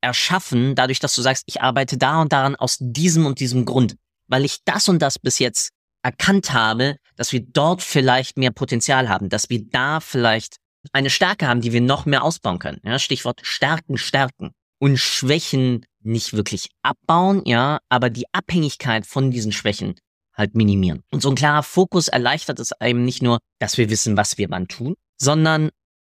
erschaffen, 0.00 0.74
dadurch, 0.74 1.00
dass 1.00 1.14
du 1.14 1.22
sagst, 1.22 1.44
ich 1.46 1.62
arbeite 1.62 1.96
da 1.96 2.20
und 2.20 2.32
daran 2.32 2.56
aus 2.56 2.76
diesem 2.80 3.26
und 3.26 3.40
diesem 3.40 3.64
Grund, 3.64 3.96
weil 4.28 4.44
ich 4.44 4.58
das 4.64 4.88
und 4.88 5.00
das 5.00 5.18
bis 5.18 5.38
jetzt 5.38 5.70
erkannt 6.02 6.52
habe, 6.52 6.96
dass 7.16 7.32
wir 7.32 7.40
dort 7.40 7.82
vielleicht 7.82 8.36
mehr 8.36 8.50
Potenzial 8.50 9.08
haben, 9.08 9.28
dass 9.28 9.50
wir 9.50 9.64
da 9.70 10.00
vielleicht 10.00 10.56
eine 10.92 11.10
Stärke 11.10 11.48
haben, 11.48 11.60
die 11.60 11.72
wir 11.72 11.80
noch 11.80 12.04
mehr 12.04 12.22
ausbauen 12.22 12.58
können. 12.58 12.80
Ja, 12.84 12.98
Stichwort 12.98 13.40
Stärken, 13.42 13.96
Stärken 13.96 14.52
und 14.78 14.98
Schwächen 14.98 15.86
nicht 16.00 16.34
wirklich 16.34 16.68
abbauen, 16.82 17.42
ja, 17.46 17.78
aber 17.88 18.10
die 18.10 18.26
Abhängigkeit 18.32 19.06
von 19.06 19.30
diesen 19.30 19.52
Schwächen 19.52 19.94
halt 20.34 20.54
minimieren. 20.54 21.02
Und 21.10 21.22
so 21.22 21.30
ein 21.30 21.36
klarer 21.36 21.62
Fokus 21.62 22.08
erleichtert 22.08 22.58
es 22.58 22.72
einem 22.72 23.04
nicht 23.04 23.22
nur, 23.22 23.38
dass 23.60 23.78
wir 23.78 23.88
wissen, 23.88 24.16
was 24.16 24.36
wir 24.36 24.50
wann 24.50 24.68
tun, 24.68 24.94
sondern 25.16 25.70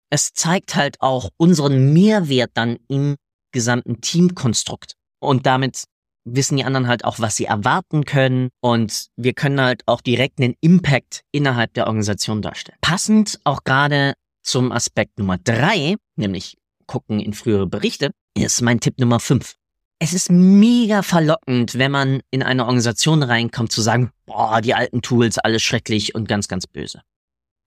es 0.09 0.33
zeigt 0.33 0.75
halt 0.75 1.01
auch 1.01 1.29
unseren 1.37 1.91
Mehrwert 1.91 2.51
dann 2.53 2.77
im 2.87 3.15
gesamten 3.51 4.01
Teamkonstrukt. 4.01 4.93
Und 5.19 5.45
damit 5.45 5.83
wissen 6.23 6.57
die 6.57 6.63
anderen 6.63 6.87
halt 6.87 7.05
auch, 7.05 7.19
was 7.19 7.35
sie 7.35 7.45
erwarten 7.45 8.05
können 8.05 8.49
und 8.61 9.07
wir 9.15 9.33
können 9.33 9.59
halt 9.59 9.83
auch 9.87 10.01
direkt 10.01 10.39
einen 10.39 10.55
Impact 10.61 11.21
innerhalb 11.31 11.73
der 11.73 11.87
Organisation 11.87 12.41
darstellen. 12.41 12.77
Passend 12.81 13.39
auch 13.43 13.63
gerade 13.63 14.13
zum 14.43 14.71
Aspekt 14.71 15.17
Nummer 15.19 15.37
drei, 15.37 15.95
nämlich 16.15 16.57
gucken 16.85 17.19
in 17.19 17.33
frühere 17.33 17.67
Berichte, 17.67 18.11
ist 18.35 18.61
mein 18.61 18.79
Tipp 18.79 18.99
Nummer 18.99 19.19
fünf. 19.19 19.55
Es 19.99 20.13
ist 20.13 20.31
mega 20.31 21.03
verlockend, 21.03 21.77
wenn 21.77 21.91
man 21.91 22.21
in 22.31 22.41
eine 22.41 22.63
Organisation 22.63 23.21
reinkommt, 23.21 23.71
zu 23.71 23.81
sagen, 23.81 24.11
boah, 24.25 24.59
die 24.61 24.73
alten 24.73 25.03
Tools, 25.03 25.37
alles 25.37 25.61
schrecklich 25.61 26.15
und 26.15 26.27
ganz, 26.27 26.47
ganz 26.47 26.65
böse. 26.65 27.01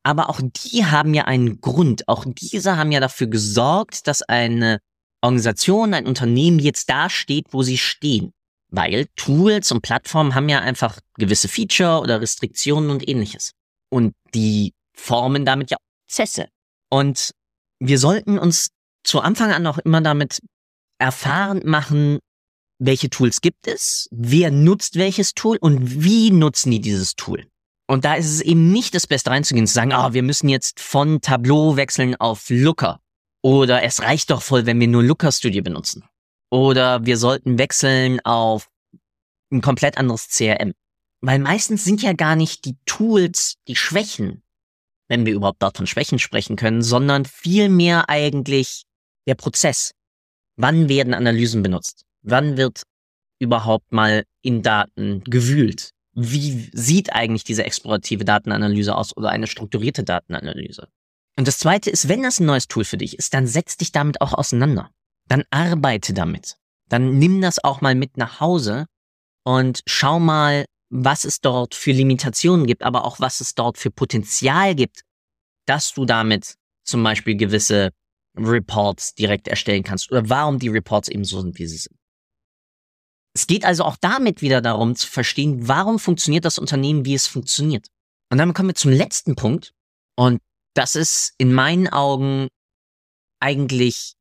Aber 0.03 0.29
auch 0.29 0.41
die 0.43 0.85
haben 0.85 1.15
ja 1.15 1.25
einen 1.25 1.61
Grund. 1.61 2.09
Auch 2.09 2.25
diese 2.27 2.77
haben 2.77 2.93
ja 2.93 3.01
dafür 3.01 3.29
gesorgt, 3.29 4.07
dass 4.09 4.23
eine 4.23 4.81
Organisation, 5.23 5.95
ein 5.95 6.07
Unternehmen 6.07 6.59
jetzt 6.59 6.91
da 6.91 7.09
steht, 7.09 7.47
wo 7.53 7.63
sie 7.63 7.79
stehen. 7.79 8.33
Weil 8.75 9.07
Tools 9.17 9.71
und 9.71 9.83
Plattformen 9.83 10.35
haben 10.35 10.49
ja 10.49 10.61
einfach 10.61 10.99
gewisse 11.17 11.49
Feature 11.49 12.01
oder 12.01 12.21
Restriktionen 12.21 12.91
und 12.91 13.09
ähnliches. 13.09 13.53
Und 13.91 14.15
die 14.35 14.73
formen 14.95 15.45
damit 15.45 15.71
ja 15.71 15.77
Prozesse. 16.09 16.49
Und 16.91 17.33
wir 17.79 17.99
sollten 17.99 18.39
uns 18.39 18.71
zu 19.05 19.21
Anfang 19.21 19.53
an 19.53 19.67
auch 19.67 19.79
immer 19.79 20.01
damit 20.01 20.41
erfahren 20.99 21.61
machen, 21.65 22.19
welche 22.79 23.11
Tools 23.11 23.41
gibt 23.41 23.67
es, 23.69 24.09
wer 24.11 24.51
nutzt 24.51 24.97
welches 24.97 25.35
Tool 25.35 25.57
und 25.61 26.03
wie 26.03 26.31
nutzen 26.31 26.71
die 26.71 26.81
dieses 26.81 27.15
Tool. 27.15 27.47
Und 27.87 28.05
da 28.05 28.15
ist 28.15 28.31
es 28.31 28.41
eben 28.41 28.73
nicht 28.73 28.95
das 28.95 29.07
Beste 29.07 29.31
reinzugehen, 29.31 29.67
zu 29.67 29.75
sagen, 29.75 29.93
ah, 29.93 30.15
wir 30.15 30.23
müssen 30.23 30.49
jetzt 30.49 30.81
von 30.81 31.21
Tableau 31.21 31.77
wechseln 31.77 32.17
auf 32.17 32.47
Looker. 32.49 33.01
Oder 33.43 33.83
es 33.83 34.01
reicht 34.01 34.31
doch 34.31 34.41
voll, 34.41 34.65
wenn 34.65 34.81
wir 34.81 34.89
nur 34.89 35.03
Looker 35.03 35.31
Studio 35.31 35.63
benutzen. 35.63 36.05
Oder 36.55 37.05
wir 37.05 37.17
sollten 37.17 37.59
wechseln 37.59 38.21
auf 38.21 38.71
ein 39.51 39.61
komplett 39.61 39.99
anderes 39.99 40.29
CRM. 40.29 40.73
Weil 41.21 41.41
meistens 41.41 41.83
sind 41.83 42.01
ja 42.01 42.13
gar 42.13 42.37
nicht 42.37 42.65
die 42.65 42.77
Tools 42.87 43.57
die 43.67 43.75
Schwächen, 43.75 44.45
wenn 45.09 45.27
wir 45.27 45.35
überhaupt 45.35 45.61
dort 45.65 45.79
von 45.79 45.89
Schwächen 45.89 46.21
sprechen 46.21 46.55
können, 46.55 46.81
sondern 46.81 47.25
vielmehr 47.25 48.09
eigentlich 48.09 48.85
der 49.27 49.35
Prozess. 49.35 49.95
Wann 50.55 50.89
werden 50.89 51.13
Analysen 51.13 51.65
benutzt? 51.65 52.05
Wann 52.23 52.57
wird 52.57 52.83
überhaupt 53.41 53.91
mal 53.91 54.23
in 54.41 54.63
Daten 54.63 55.25
gewühlt? 55.25 55.91
Wie 56.13 56.71
sieht 56.73 57.13
eigentlich 57.13 57.43
diese 57.43 57.65
explorative 57.65 58.25
Datenanalyse 58.25 58.95
aus 58.95 59.17
oder 59.17 59.31
eine 59.31 59.49
strukturierte 59.49 60.05
Datenanalyse? 60.05 60.87
Und 61.37 61.49
das 61.49 61.59
zweite 61.59 61.91
ist, 61.91 62.07
wenn 62.07 62.23
das 62.23 62.39
ein 62.39 62.47
neues 62.47 62.69
Tool 62.69 62.85
für 62.85 62.97
dich 62.97 63.19
ist, 63.19 63.35
dann 63.35 63.49
setz 63.49 63.77
dich 63.77 63.91
damit 63.91 64.21
auch 64.21 64.35
auseinander. 64.35 64.93
Dann 65.29 65.45
arbeite 65.51 66.13
damit. 66.13 66.57
Dann 66.89 67.19
nimm 67.19 67.41
das 67.41 67.63
auch 67.63 67.81
mal 67.81 67.95
mit 67.95 68.17
nach 68.17 68.41
Hause 68.41 68.87
und 69.45 69.83
schau 69.87 70.21
mal, 70.21 70.65
was 70.91 71.25
es 71.25 71.41
dort 71.41 71.75
für 71.75 71.93
Limitationen 71.93 72.67
gibt, 72.67 72.83
aber 72.83 73.05
auch 73.05 73.21
was 73.21 73.41
es 73.41 73.55
dort 73.55 73.79
für 73.79 73.91
Potenzial 73.91 74.75
gibt, 74.75 75.03
dass 75.67 75.93
du 75.95 76.05
damit 76.05 76.57
zum 76.85 77.03
Beispiel 77.03 77.37
gewisse 77.37 77.91
Reports 78.37 79.15
direkt 79.15 79.49
erstellen 79.49 79.83
kannst 79.83 80.11
oder 80.11 80.29
warum 80.29 80.59
die 80.59 80.69
Reports 80.69 81.09
eben 81.09 81.25
so 81.25 81.41
sind, 81.41 81.59
wie 81.59 81.67
sie 81.67 81.79
sind. 81.79 81.97
Es 83.35 83.47
geht 83.47 83.65
also 83.65 83.85
auch 83.85 83.97
damit 84.01 84.43
wieder 84.43 84.61
darum 84.61 84.95
zu 84.95 85.09
verstehen, 85.09 85.67
warum 85.67 85.99
funktioniert 85.99 86.45
das 86.45 86.59
Unternehmen, 86.59 87.05
wie 87.05 87.15
es 87.15 87.27
funktioniert. 87.27 87.89
Und 88.31 88.39
dann 88.39 88.55
kommen 88.55 88.71
wir 88.71 88.75
zum 88.75 88.93
letzten 88.93 89.35
Punkt. 89.35 89.73
Und 90.17 90.41
das 90.75 90.95
ist 90.95 91.35
in 91.39 91.53
meinen 91.53 91.89
Augen 91.89 92.49
eigentlich 93.41 94.15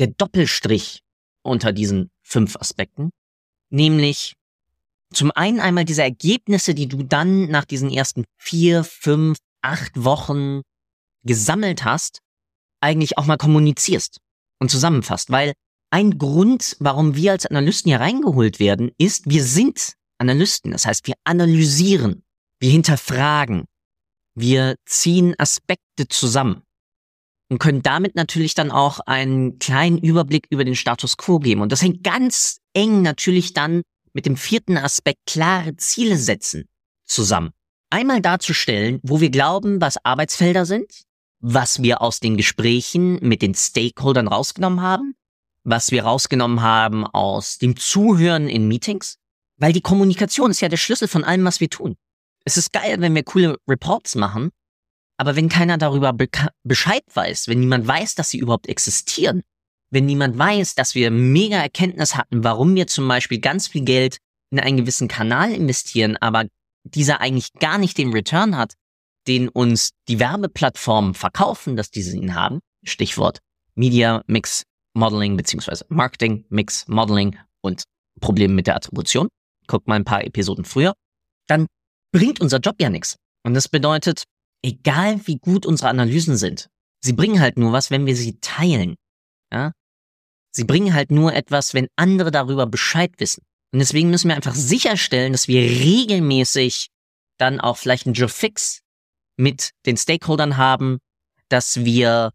der 0.00 0.08
Doppelstrich 0.08 1.02
unter 1.42 1.72
diesen 1.72 2.10
fünf 2.22 2.56
Aspekten. 2.56 3.10
Nämlich 3.70 4.34
zum 5.12 5.30
einen 5.32 5.60
einmal 5.60 5.84
diese 5.84 6.02
Ergebnisse, 6.02 6.74
die 6.74 6.88
du 6.88 7.02
dann 7.02 7.48
nach 7.50 7.64
diesen 7.64 7.90
ersten 7.90 8.24
vier, 8.38 8.84
fünf, 8.84 9.38
acht 9.62 10.04
Wochen 10.04 10.62
gesammelt 11.24 11.84
hast, 11.84 12.20
eigentlich 12.80 13.18
auch 13.18 13.26
mal 13.26 13.36
kommunizierst 13.36 14.18
und 14.58 14.70
zusammenfasst. 14.70 15.30
Weil 15.30 15.52
ein 15.90 16.18
Grund, 16.18 16.76
warum 16.80 17.16
wir 17.16 17.32
als 17.32 17.46
Analysten 17.46 17.90
hier 17.90 18.00
reingeholt 18.00 18.60
werden, 18.60 18.92
ist, 18.98 19.28
wir 19.28 19.44
sind 19.44 19.94
Analysten. 20.18 20.70
Das 20.70 20.86
heißt, 20.86 21.06
wir 21.06 21.14
analysieren, 21.24 22.22
wir 22.60 22.70
hinterfragen, 22.70 23.64
wir 24.34 24.76
ziehen 24.86 25.34
Aspekte 25.38 26.06
zusammen 26.08 26.62
und 27.50 27.58
können 27.58 27.82
damit 27.82 28.14
natürlich 28.14 28.54
dann 28.54 28.70
auch 28.70 29.00
einen 29.00 29.58
kleinen 29.58 29.98
Überblick 29.98 30.46
über 30.50 30.64
den 30.64 30.76
Status 30.76 31.16
quo 31.16 31.40
geben. 31.40 31.60
Und 31.60 31.72
das 31.72 31.82
hängt 31.82 32.04
ganz 32.04 32.60
eng 32.72 33.02
natürlich 33.02 33.52
dann 33.52 33.82
mit 34.12 34.24
dem 34.24 34.36
vierten 34.36 34.78
Aspekt 34.78 35.18
klare 35.26 35.76
Ziele 35.76 36.16
setzen 36.16 36.64
zusammen. 37.04 37.50
Einmal 37.90 38.22
darzustellen, 38.22 39.00
wo 39.02 39.20
wir 39.20 39.30
glauben, 39.30 39.80
was 39.80 40.04
Arbeitsfelder 40.04 40.64
sind, 40.64 41.02
was 41.40 41.82
wir 41.82 42.00
aus 42.02 42.20
den 42.20 42.36
Gesprächen 42.36 43.18
mit 43.20 43.42
den 43.42 43.54
Stakeholdern 43.54 44.28
rausgenommen 44.28 44.80
haben, 44.80 45.14
was 45.64 45.90
wir 45.90 46.04
rausgenommen 46.04 46.62
haben 46.62 47.04
aus 47.04 47.58
dem 47.58 47.76
Zuhören 47.76 48.48
in 48.48 48.68
Meetings, 48.68 49.16
weil 49.56 49.72
die 49.72 49.80
Kommunikation 49.80 50.52
ist 50.52 50.60
ja 50.60 50.68
der 50.68 50.76
Schlüssel 50.76 51.08
von 51.08 51.24
allem, 51.24 51.44
was 51.44 51.60
wir 51.60 51.68
tun. 51.68 51.96
Es 52.44 52.56
ist 52.56 52.72
geil, 52.72 53.00
wenn 53.00 53.14
wir 53.14 53.24
coole 53.24 53.56
Reports 53.68 54.14
machen, 54.14 54.50
aber 55.20 55.36
wenn 55.36 55.50
keiner 55.50 55.76
darüber 55.76 56.16
Bescheid 56.64 57.02
weiß, 57.12 57.46
wenn 57.48 57.60
niemand 57.60 57.86
weiß, 57.86 58.14
dass 58.14 58.30
sie 58.30 58.38
überhaupt 58.38 58.68
existieren, 58.68 59.42
wenn 59.90 60.06
niemand 60.06 60.38
weiß, 60.38 60.76
dass 60.76 60.94
wir 60.94 61.10
mega 61.10 61.58
Erkenntnis 61.58 62.16
hatten, 62.16 62.42
warum 62.42 62.74
wir 62.74 62.86
zum 62.86 63.06
Beispiel 63.06 63.38
ganz 63.38 63.68
viel 63.68 63.84
Geld 63.84 64.16
in 64.50 64.58
einen 64.58 64.78
gewissen 64.78 65.08
Kanal 65.08 65.52
investieren, 65.52 66.16
aber 66.16 66.46
dieser 66.84 67.20
eigentlich 67.20 67.52
gar 67.52 67.76
nicht 67.76 67.98
den 67.98 68.14
Return 68.14 68.56
hat, 68.56 68.76
den 69.28 69.50
uns 69.50 69.90
die 70.08 70.18
Werbeplattformen 70.18 71.12
verkaufen, 71.12 71.76
dass 71.76 71.90
diese 71.90 72.16
ihn 72.16 72.34
haben, 72.34 72.60
Stichwort 72.82 73.40
Media 73.74 74.22
Mix 74.26 74.62
Modeling 74.94 75.36
beziehungsweise 75.36 75.84
Marketing 75.90 76.46
Mix 76.48 76.88
Modeling 76.88 77.36
und 77.60 77.82
Probleme 78.22 78.54
mit 78.54 78.66
der 78.66 78.76
Attribution, 78.76 79.28
guckt 79.66 79.86
mal 79.86 79.96
ein 79.96 80.04
paar 80.04 80.24
Episoden 80.24 80.64
früher, 80.64 80.94
dann 81.46 81.66
bringt 82.10 82.40
unser 82.40 82.58
Job 82.58 82.76
ja 82.80 82.88
nichts. 82.88 83.16
Und 83.44 83.52
das 83.52 83.68
bedeutet, 83.68 84.24
egal 84.62 85.26
wie 85.26 85.36
gut 85.36 85.66
unsere 85.66 85.88
Analysen 85.88 86.36
sind, 86.36 86.68
sie 87.00 87.12
bringen 87.12 87.40
halt 87.40 87.58
nur 87.58 87.72
was, 87.72 87.90
wenn 87.90 88.06
wir 88.06 88.16
sie 88.16 88.38
teilen. 88.40 88.96
Ja? 89.52 89.72
Sie 90.52 90.64
bringen 90.64 90.94
halt 90.94 91.10
nur 91.10 91.34
etwas, 91.34 91.74
wenn 91.74 91.88
andere 91.96 92.30
darüber 92.30 92.66
Bescheid 92.66 93.12
wissen. 93.18 93.42
Und 93.72 93.78
deswegen 93.78 94.10
müssen 94.10 94.28
wir 94.28 94.36
einfach 94.36 94.54
sicherstellen, 94.54 95.32
dass 95.32 95.48
wir 95.48 95.62
regelmäßig 95.62 96.88
dann 97.38 97.60
auch 97.60 97.76
vielleicht 97.76 98.06
ein 98.06 98.14
Job 98.14 98.30
Fix 98.30 98.80
mit 99.36 99.70
den 99.86 99.96
Stakeholdern 99.96 100.56
haben, 100.56 100.98
dass 101.48 101.84
wir 101.84 102.32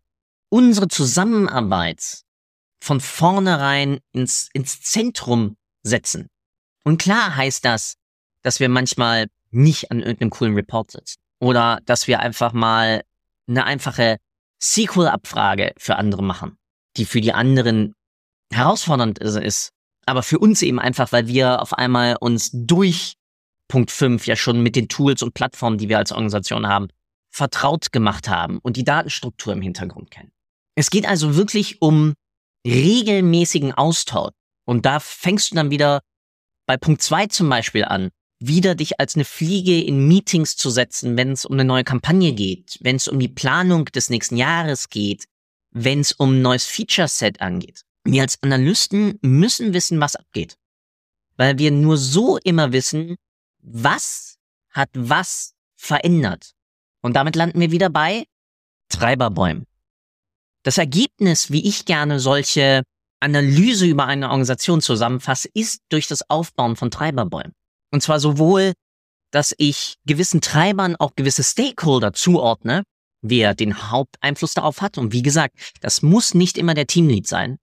unsere 0.50 0.88
Zusammenarbeit 0.88 2.24
von 2.82 3.02
vornherein 3.02 4.00
ins, 4.14 4.50
ins 4.54 4.82
Zentrum 4.82 5.58
setzen. 5.84 6.28
Und 6.84 7.02
klar 7.02 7.36
heißt 7.36 7.66
das, 7.66 7.96
dass 8.42 8.60
wir 8.60 8.70
manchmal 8.70 9.28
nicht 9.52 9.92
an 9.92 10.00
irgendeinem 10.00 10.30
coolen 10.30 10.54
Report 10.54 10.92
sitzen. 10.92 11.20
Oder 11.40 11.80
dass 11.86 12.08
wir 12.08 12.20
einfach 12.20 12.54
mal 12.54 13.04
eine 13.48 13.66
einfache 13.66 14.18
SQL-Abfrage 14.62 15.74
für 15.78 15.98
andere 15.98 16.24
machen, 16.24 16.58
die 16.98 17.06
für 17.06 17.22
die 17.22 17.34
anderen 17.34 17.94
herausfordernd 18.52 19.20
ist. 19.20 19.70
Aber 20.06 20.24
für 20.24 20.40
uns 20.40 20.62
eben 20.62 20.80
einfach, 20.80 21.12
weil 21.12 21.28
wir 21.28 21.62
auf 21.62 21.74
einmal 21.74 22.16
uns 22.20 22.52
durch 22.54 23.16
Punkt 23.68 23.92
5 23.92 24.28
ja 24.28 24.36
schon 24.36 24.62
mit 24.62 24.76
den 24.76 24.88
Tools 24.88 25.24
und 25.24 25.34
Plattformen, 25.34 25.78
die 25.78 25.90
wir 25.90 25.98
als 25.98 26.12
Organisation 26.12 26.68
haben, 26.68 26.88
vertraut 27.32 27.92
gemacht 27.92 28.30
haben 28.30 28.60
und 28.60 28.78
die 28.78 28.84
Datenstruktur 28.84 29.54
im 29.54 29.62
Hintergrund 29.62 30.12
kennen. 30.12 30.32
Es 30.76 30.90
geht 30.90 31.08
also 31.08 31.36
wirklich 31.36 31.82
um 31.82 32.14
regelmäßigen 32.66 33.74
Austausch. 33.74 34.32
Und 34.66 34.86
da 34.86 35.00
fängst 35.00 35.52
du 35.52 35.56
dann 35.56 35.70
wieder 35.70 36.02
bei 36.66 36.78
Punkt 36.78 37.02
2 37.02 37.28
zum 37.28 37.50
Beispiel 37.50 37.86
an, 37.86 38.10
wieder 38.40 38.76
dich 38.76 39.00
als 39.00 39.16
eine 39.16 39.26
Fliege 39.26 39.82
in 39.82 40.08
Meetings 40.08 40.56
zu 40.56 40.70
setzen, 40.70 41.18
wenn 41.18 41.32
es 41.32 41.46
um 41.46 41.54
eine 41.54 41.66
neue 41.66 41.84
Kampagne 41.84 42.34
geht, 42.34 42.78
wenn 42.82 42.98
es 42.98 43.08
um 43.08 43.20
die 43.20 43.30
Planung 43.30 43.86
des 43.86 44.10
nächsten 44.10 44.38
Jahres 44.38 44.90
geht, 44.90 45.26
wenn 45.72 46.02
es 46.02 46.12
um 46.12 46.34
ein 46.34 46.42
neues 46.42 46.66
Feature-Set 46.66 47.42
angeht. 47.42 47.82
Wir 48.04 48.22
als 48.22 48.42
Analysten 48.44 49.18
müssen 49.22 49.74
wissen, 49.74 50.00
was 50.00 50.16
abgeht. 50.16 50.58
Weil 51.38 51.58
wir 51.58 51.72
nur 51.72 51.98
so 51.98 52.38
immer 52.38 52.72
wissen, 52.72 53.16
was 53.62 54.38
hat 54.70 54.90
was 54.94 55.54
verändert. 55.76 56.52
Und 57.02 57.16
damit 57.16 57.36
landen 57.36 57.60
wir 57.60 57.72
wieder 57.72 57.90
bei 57.90 58.26
Treiberbäumen. 58.90 59.66
Das 60.64 60.78
Ergebnis, 60.78 61.52
wie 61.52 61.68
ich 61.68 61.86
gerne 61.86 62.20
solche 62.20 62.84
Analyse 63.20 63.86
über 63.86 64.06
eine 64.06 64.30
Organisation 64.30 64.82
zusammenfasse, 64.82 65.50
ist 65.54 65.82
durch 65.90 66.08
das 66.08 66.30
Aufbauen 66.30 66.76
von 66.76 66.92
Treiberbäumen. 66.92 67.54
Und 67.92 68.02
zwar 68.02 68.20
sowohl, 68.20 68.74
dass 69.32 69.54
ich 69.58 69.96
gewissen 70.06 70.42
Treibern 70.42 70.96
auch 70.96 71.16
gewisse 71.16 71.44
Stakeholder 71.44 72.14
zuordne, 72.14 72.84
wer 73.22 73.54
den 73.54 73.92
Haupteinfluss 73.92 74.54
darauf 74.54 74.82
hat. 74.82 74.98
Und 74.98 75.12
wie 75.12 75.24
gesagt, 75.24 75.56
das 75.82 76.02
muss 76.02 76.34
nicht 76.34 76.58
immer 76.58 76.74
der 76.74 76.88
Teamlead 76.88 77.28
sein, 77.28 77.58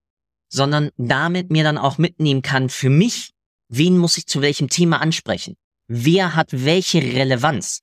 sondern 0.53 0.91
damit 0.97 1.51
mir 1.51 1.65
dann 1.65 1.79
auch 1.79 1.99
mitnehmen 1.99 2.43
kann, 2.43 2.69
für 2.69 2.91
mich, 2.91 3.31
wen 3.69 3.97
muss 3.97 4.19
ich 4.19 4.27
zu 4.27 4.43
welchem 4.43 4.69
Thema 4.69 5.01
ansprechen? 5.01 5.57
Wer 5.89 6.35
hat 6.35 6.49
welche 6.53 6.99
Relevanz? 7.03 7.81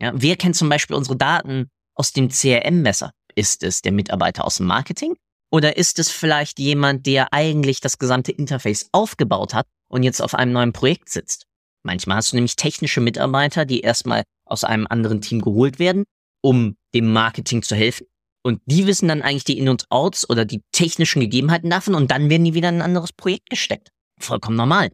Ja, 0.00 0.12
wer 0.14 0.36
kennt 0.36 0.56
zum 0.56 0.68
Beispiel 0.68 0.96
unsere 0.96 1.16
Daten 1.16 1.70
aus 1.94 2.12
dem 2.12 2.28
CRM 2.28 2.82
besser? 2.82 3.12
Ist 3.34 3.62
es 3.62 3.82
der 3.82 3.92
Mitarbeiter 3.92 4.44
aus 4.44 4.56
dem 4.56 4.66
Marketing? 4.66 5.16
Oder 5.50 5.76
ist 5.76 5.98
es 5.98 6.10
vielleicht 6.10 6.58
jemand, 6.58 7.06
der 7.06 7.32
eigentlich 7.32 7.80
das 7.80 7.98
gesamte 7.98 8.32
Interface 8.32 8.88
aufgebaut 8.92 9.54
hat 9.54 9.66
und 9.88 10.02
jetzt 10.02 10.20
auf 10.20 10.34
einem 10.34 10.52
neuen 10.52 10.72
Projekt 10.72 11.08
sitzt? 11.08 11.45
Manchmal 11.86 12.16
hast 12.16 12.32
du 12.32 12.36
nämlich 12.36 12.56
technische 12.56 13.00
Mitarbeiter, 13.00 13.64
die 13.64 13.80
erstmal 13.80 14.24
aus 14.44 14.64
einem 14.64 14.88
anderen 14.90 15.20
Team 15.20 15.40
geholt 15.40 15.78
werden, 15.78 16.04
um 16.42 16.76
dem 16.92 17.12
Marketing 17.12 17.62
zu 17.62 17.76
helfen. 17.76 18.08
Und 18.42 18.60
die 18.66 18.88
wissen 18.88 19.06
dann 19.06 19.22
eigentlich 19.22 19.44
die 19.44 19.56
In- 19.56 19.68
und 19.68 19.86
Outs 19.88 20.28
oder 20.28 20.44
die 20.44 20.62
technischen 20.72 21.20
Gegebenheiten 21.20 21.70
davon 21.70 21.94
und 21.94 22.10
dann 22.10 22.28
werden 22.28 22.44
die 22.44 22.54
wieder 22.54 22.70
in 22.70 22.76
ein 22.76 22.82
anderes 22.82 23.12
Projekt 23.12 23.50
gesteckt. 23.50 23.90
Vollkommen 24.18 24.56
normal. 24.56 24.90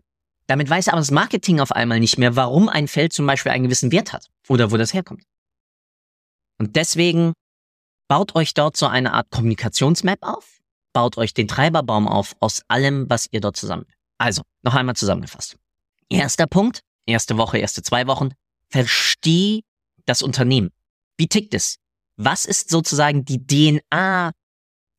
Damit 0.46 0.68
weiß 0.68 0.88
aber 0.88 0.98
das 0.98 1.10
Marketing 1.10 1.60
auf 1.60 1.72
einmal 1.72 1.98
nicht 1.98 2.18
mehr, 2.18 2.36
warum 2.36 2.68
ein 2.68 2.88
Feld 2.88 3.14
zum 3.14 3.26
Beispiel 3.26 3.52
einen 3.52 3.64
gewissen 3.64 3.90
Wert 3.90 4.12
hat 4.12 4.26
oder 4.48 4.70
wo 4.70 4.76
das 4.76 4.92
herkommt. 4.92 5.22
Und 6.58 6.76
deswegen 6.76 7.32
baut 8.06 8.34
euch 8.34 8.52
dort 8.52 8.76
so 8.76 8.86
eine 8.86 9.14
Art 9.14 9.30
Kommunikationsmap 9.30 10.18
auf, 10.20 10.60
baut 10.92 11.16
euch 11.16 11.32
den 11.32 11.48
Treiberbaum 11.48 12.06
auf 12.06 12.36
aus 12.40 12.62
allem, 12.68 13.08
was 13.08 13.28
ihr 13.30 13.40
dort 13.40 13.56
zusammen. 13.56 13.86
Also, 14.18 14.42
noch 14.62 14.74
einmal 14.74 14.94
zusammengefasst. 14.94 15.56
Erster 16.12 16.46
Punkt, 16.46 16.82
erste 17.06 17.38
Woche, 17.38 17.56
erste 17.56 17.82
zwei 17.82 18.06
Wochen, 18.06 18.34
versteh 18.68 19.62
das 20.04 20.20
Unternehmen. 20.20 20.70
Wie 21.16 21.26
tickt 21.26 21.54
es? 21.54 21.78
Was 22.16 22.44
ist 22.44 22.68
sozusagen 22.68 23.24
die 23.24 23.46
DNA 23.46 24.32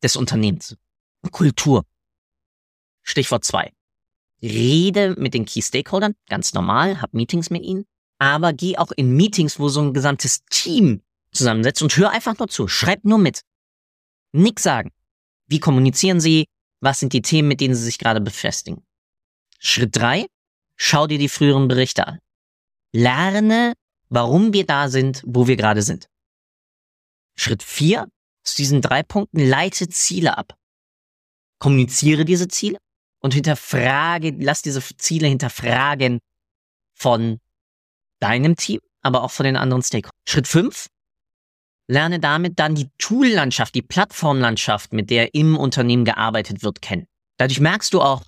des 0.01 0.15
Unternehmens? 0.15 0.75
Kultur. 1.31 1.85
Stichwort 3.03 3.45
zwei. 3.45 3.71
Rede 4.41 5.15
mit 5.17 5.35
den 5.35 5.45
Key 5.45 5.61
Stakeholdern, 5.61 6.15
ganz 6.29 6.53
normal, 6.53 6.99
hab 6.99 7.13
Meetings 7.13 7.51
mit 7.51 7.63
ihnen, 7.63 7.85
aber 8.17 8.51
geh 8.51 8.77
auch 8.77 8.91
in 8.91 9.15
Meetings, 9.15 9.59
wo 9.59 9.69
so 9.69 9.81
ein 9.81 9.93
gesamtes 9.93 10.43
Team 10.49 11.03
zusammensetzt 11.31 11.83
und 11.83 11.95
hör 11.95 12.09
einfach 12.09 12.37
nur 12.39 12.47
zu. 12.47 12.67
Schreib 12.67 13.05
nur 13.05 13.19
mit. 13.19 13.41
Nix 14.31 14.63
sagen. 14.63 14.91
Wie 15.45 15.59
kommunizieren 15.59 16.19
sie? 16.19 16.47
Was 16.79 16.99
sind 16.99 17.13
die 17.13 17.21
Themen, 17.21 17.49
mit 17.49 17.61
denen 17.61 17.75
sie 17.75 17.83
sich 17.83 17.99
gerade 17.99 18.19
befestigen? 18.19 18.83
Schritt 19.59 19.95
drei: 19.95 20.25
schau 20.75 21.07
dir 21.07 21.17
die 21.17 21.29
früheren 21.29 21.67
Berichte 21.67 22.07
an. 22.07 22.19
Lerne, 22.91 23.73
warum 24.09 24.53
wir 24.53 24.65
da 24.65 24.89
sind, 24.89 25.23
wo 25.25 25.47
wir 25.47 25.55
gerade 25.55 25.81
sind. 25.81 26.07
Schritt 27.35 27.63
vier: 27.63 28.07
Zu 28.43 28.57
diesen 28.57 28.81
drei 28.81 29.03
Punkten 29.03 29.39
leite 29.39 29.89
Ziele 29.89 30.37
ab. 30.37 30.55
Kommuniziere 31.59 32.25
diese 32.25 32.47
Ziele 32.47 32.77
und 33.21 33.33
hinterfrage, 33.33 34.35
lass 34.37 34.61
diese 34.61 34.81
Ziele 34.97 35.27
hinterfragen 35.27 36.19
von 36.93 37.39
deinem 38.19 38.55
Team, 38.55 38.79
aber 39.01 39.23
auch 39.23 39.31
von 39.31 39.45
den 39.45 39.55
anderen 39.55 39.81
Stakeholdern. 39.81 40.19
Schritt 40.27 40.47
fünf: 40.47 40.87
Lerne 41.87 42.19
damit 42.19 42.59
dann 42.59 42.75
die 42.75 42.89
Toollandschaft, 42.97 43.75
die 43.75 43.81
Plattformlandschaft, 43.81 44.93
mit 44.93 45.09
der 45.09 45.33
im 45.33 45.57
Unternehmen 45.57 46.05
gearbeitet 46.05 46.63
wird, 46.63 46.81
kennen. 46.81 47.07
Dadurch 47.37 47.59
merkst 47.59 47.93
du 47.93 48.01
auch, 48.01 48.23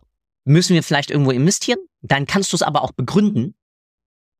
müssen 0.45 0.73
wir 0.73 0.84
vielleicht 0.84 1.12
irgendwo 1.12 1.31
investieren? 1.31 1.79
Dann 2.08 2.26
kannst 2.26 2.52
du 2.54 2.56
es 2.56 2.62
aber 2.62 2.84
auch 2.84 2.91
begründen. 2.91 3.56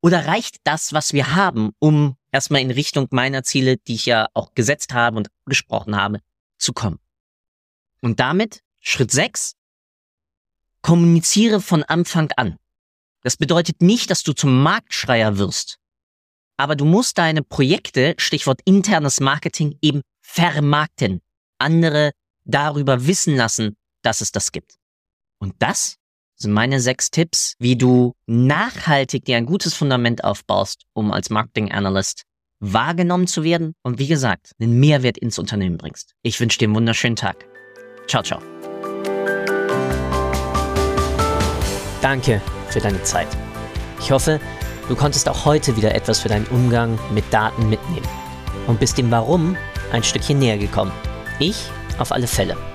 Oder 0.02 0.28
reicht 0.28 0.58
das, 0.66 0.94
was 0.94 1.14
wir 1.14 1.36
haben, 1.36 1.72
um 1.80 2.16
erstmal 2.32 2.62
in 2.62 2.72
Richtung 2.72 3.08
meiner 3.12 3.44
Ziele, 3.44 3.78
die 3.78 3.96
ich 3.96 4.06
ja 4.06 4.28
auch 4.34 4.54
gesetzt 4.54 4.94
habe 4.94 5.18
und 5.18 5.30
gesprochen 5.46 5.96
habe, 5.96 6.20
zu 6.58 6.74
kommen? 6.74 7.00
Und 8.02 8.20
damit 8.20 8.62
Schritt 8.80 9.12
6. 9.12 9.56
Kommuniziere 10.82 11.60
von 11.60 11.82
Anfang 11.84 12.32
an. 12.38 12.58
Das 13.22 13.38
bedeutet 13.38 13.82
nicht, 13.82 14.12
dass 14.12 14.22
du 14.22 14.34
zum 14.34 14.62
Marktschreier 14.62 15.40
wirst, 15.40 15.80
aber 16.58 16.76
du 16.76 16.86
musst 16.86 17.18
deine 17.18 17.42
Projekte, 17.42 18.14
Stichwort 18.18 18.62
internes 18.66 19.20
Marketing, 19.20 19.78
eben 19.82 20.02
vermarkten. 20.22 21.22
Andere 21.58 22.12
darüber 22.44 23.08
wissen 23.08 23.36
lassen, 23.36 23.76
dass 24.04 24.22
es 24.22 24.32
das 24.32 24.52
gibt. 24.52 24.76
Und 25.40 25.56
das 25.60 25.98
sind 26.36 26.52
meine 26.52 26.80
sechs 26.80 27.12
Tipps, 27.12 27.54
wie 27.60 27.76
du 27.76 28.14
nachhaltig 28.28 29.26
dir 29.26 29.38
ein 29.38 29.46
gutes 29.46 29.74
Fundament 29.74 30.24
aufbaust, 30.24 30.84
um 30.94 31.12
als 31.12 31.30
Marketing 31.30 31.72
Analyst 31.72 32.24
wahrgenommen 32.60 33.28
zu 33.28 33.44
werden 33.44 33.74
und 33.84 34.00
wie 34.00 34.08
gesagt, 34.08 34.52
einen 34.60 34.80
Mehrwert 34.80 35.18
ins 35.18 35.40
Unternehmen 35.40 35.78
bringst. 35.78 36.14
Ich 36.24 36.40
wünsche 36.40 36.58
dir 36.58 36.66
einen 36.66 36.76
wunderschönen 36.76 37.16
Tag. 37.16 37.46
Ciao, 38.08 38.24
ciao. 38.24 38.42
Danke 42.02 42.42
für 42.70 42.80
deine 42.80 43.02
Zeit. 43.04 43.28
Ich 44.00 44.12
hoffe, 44.12 44.40
du 44.88 44.96
konntest 44.96 45.28
auch 45.28 45.46
heute 45.46 45.76
wieder 45.76 45.96
etwas 45.96 46.20
für 46.20 46.30
deinen 46.30 46.46
Umgang 46.48 47.00
mit 47.14 47.26
Daten 47.32 47.70
mitnehmen 47.70 48.08
und 48.68 48.80
bist 48.80 48.98
dem 48.98 49.10
Warum 49.12 49.58
ein 49.92 50.04
Stückchen 50.04 50.40
näher 50.40 50.58
gekommen. 50.58 50.92
Ich 51.40 51.70
auf 51.98 52.12
alle 52.12 52.28
Fälle. 52.28 52.75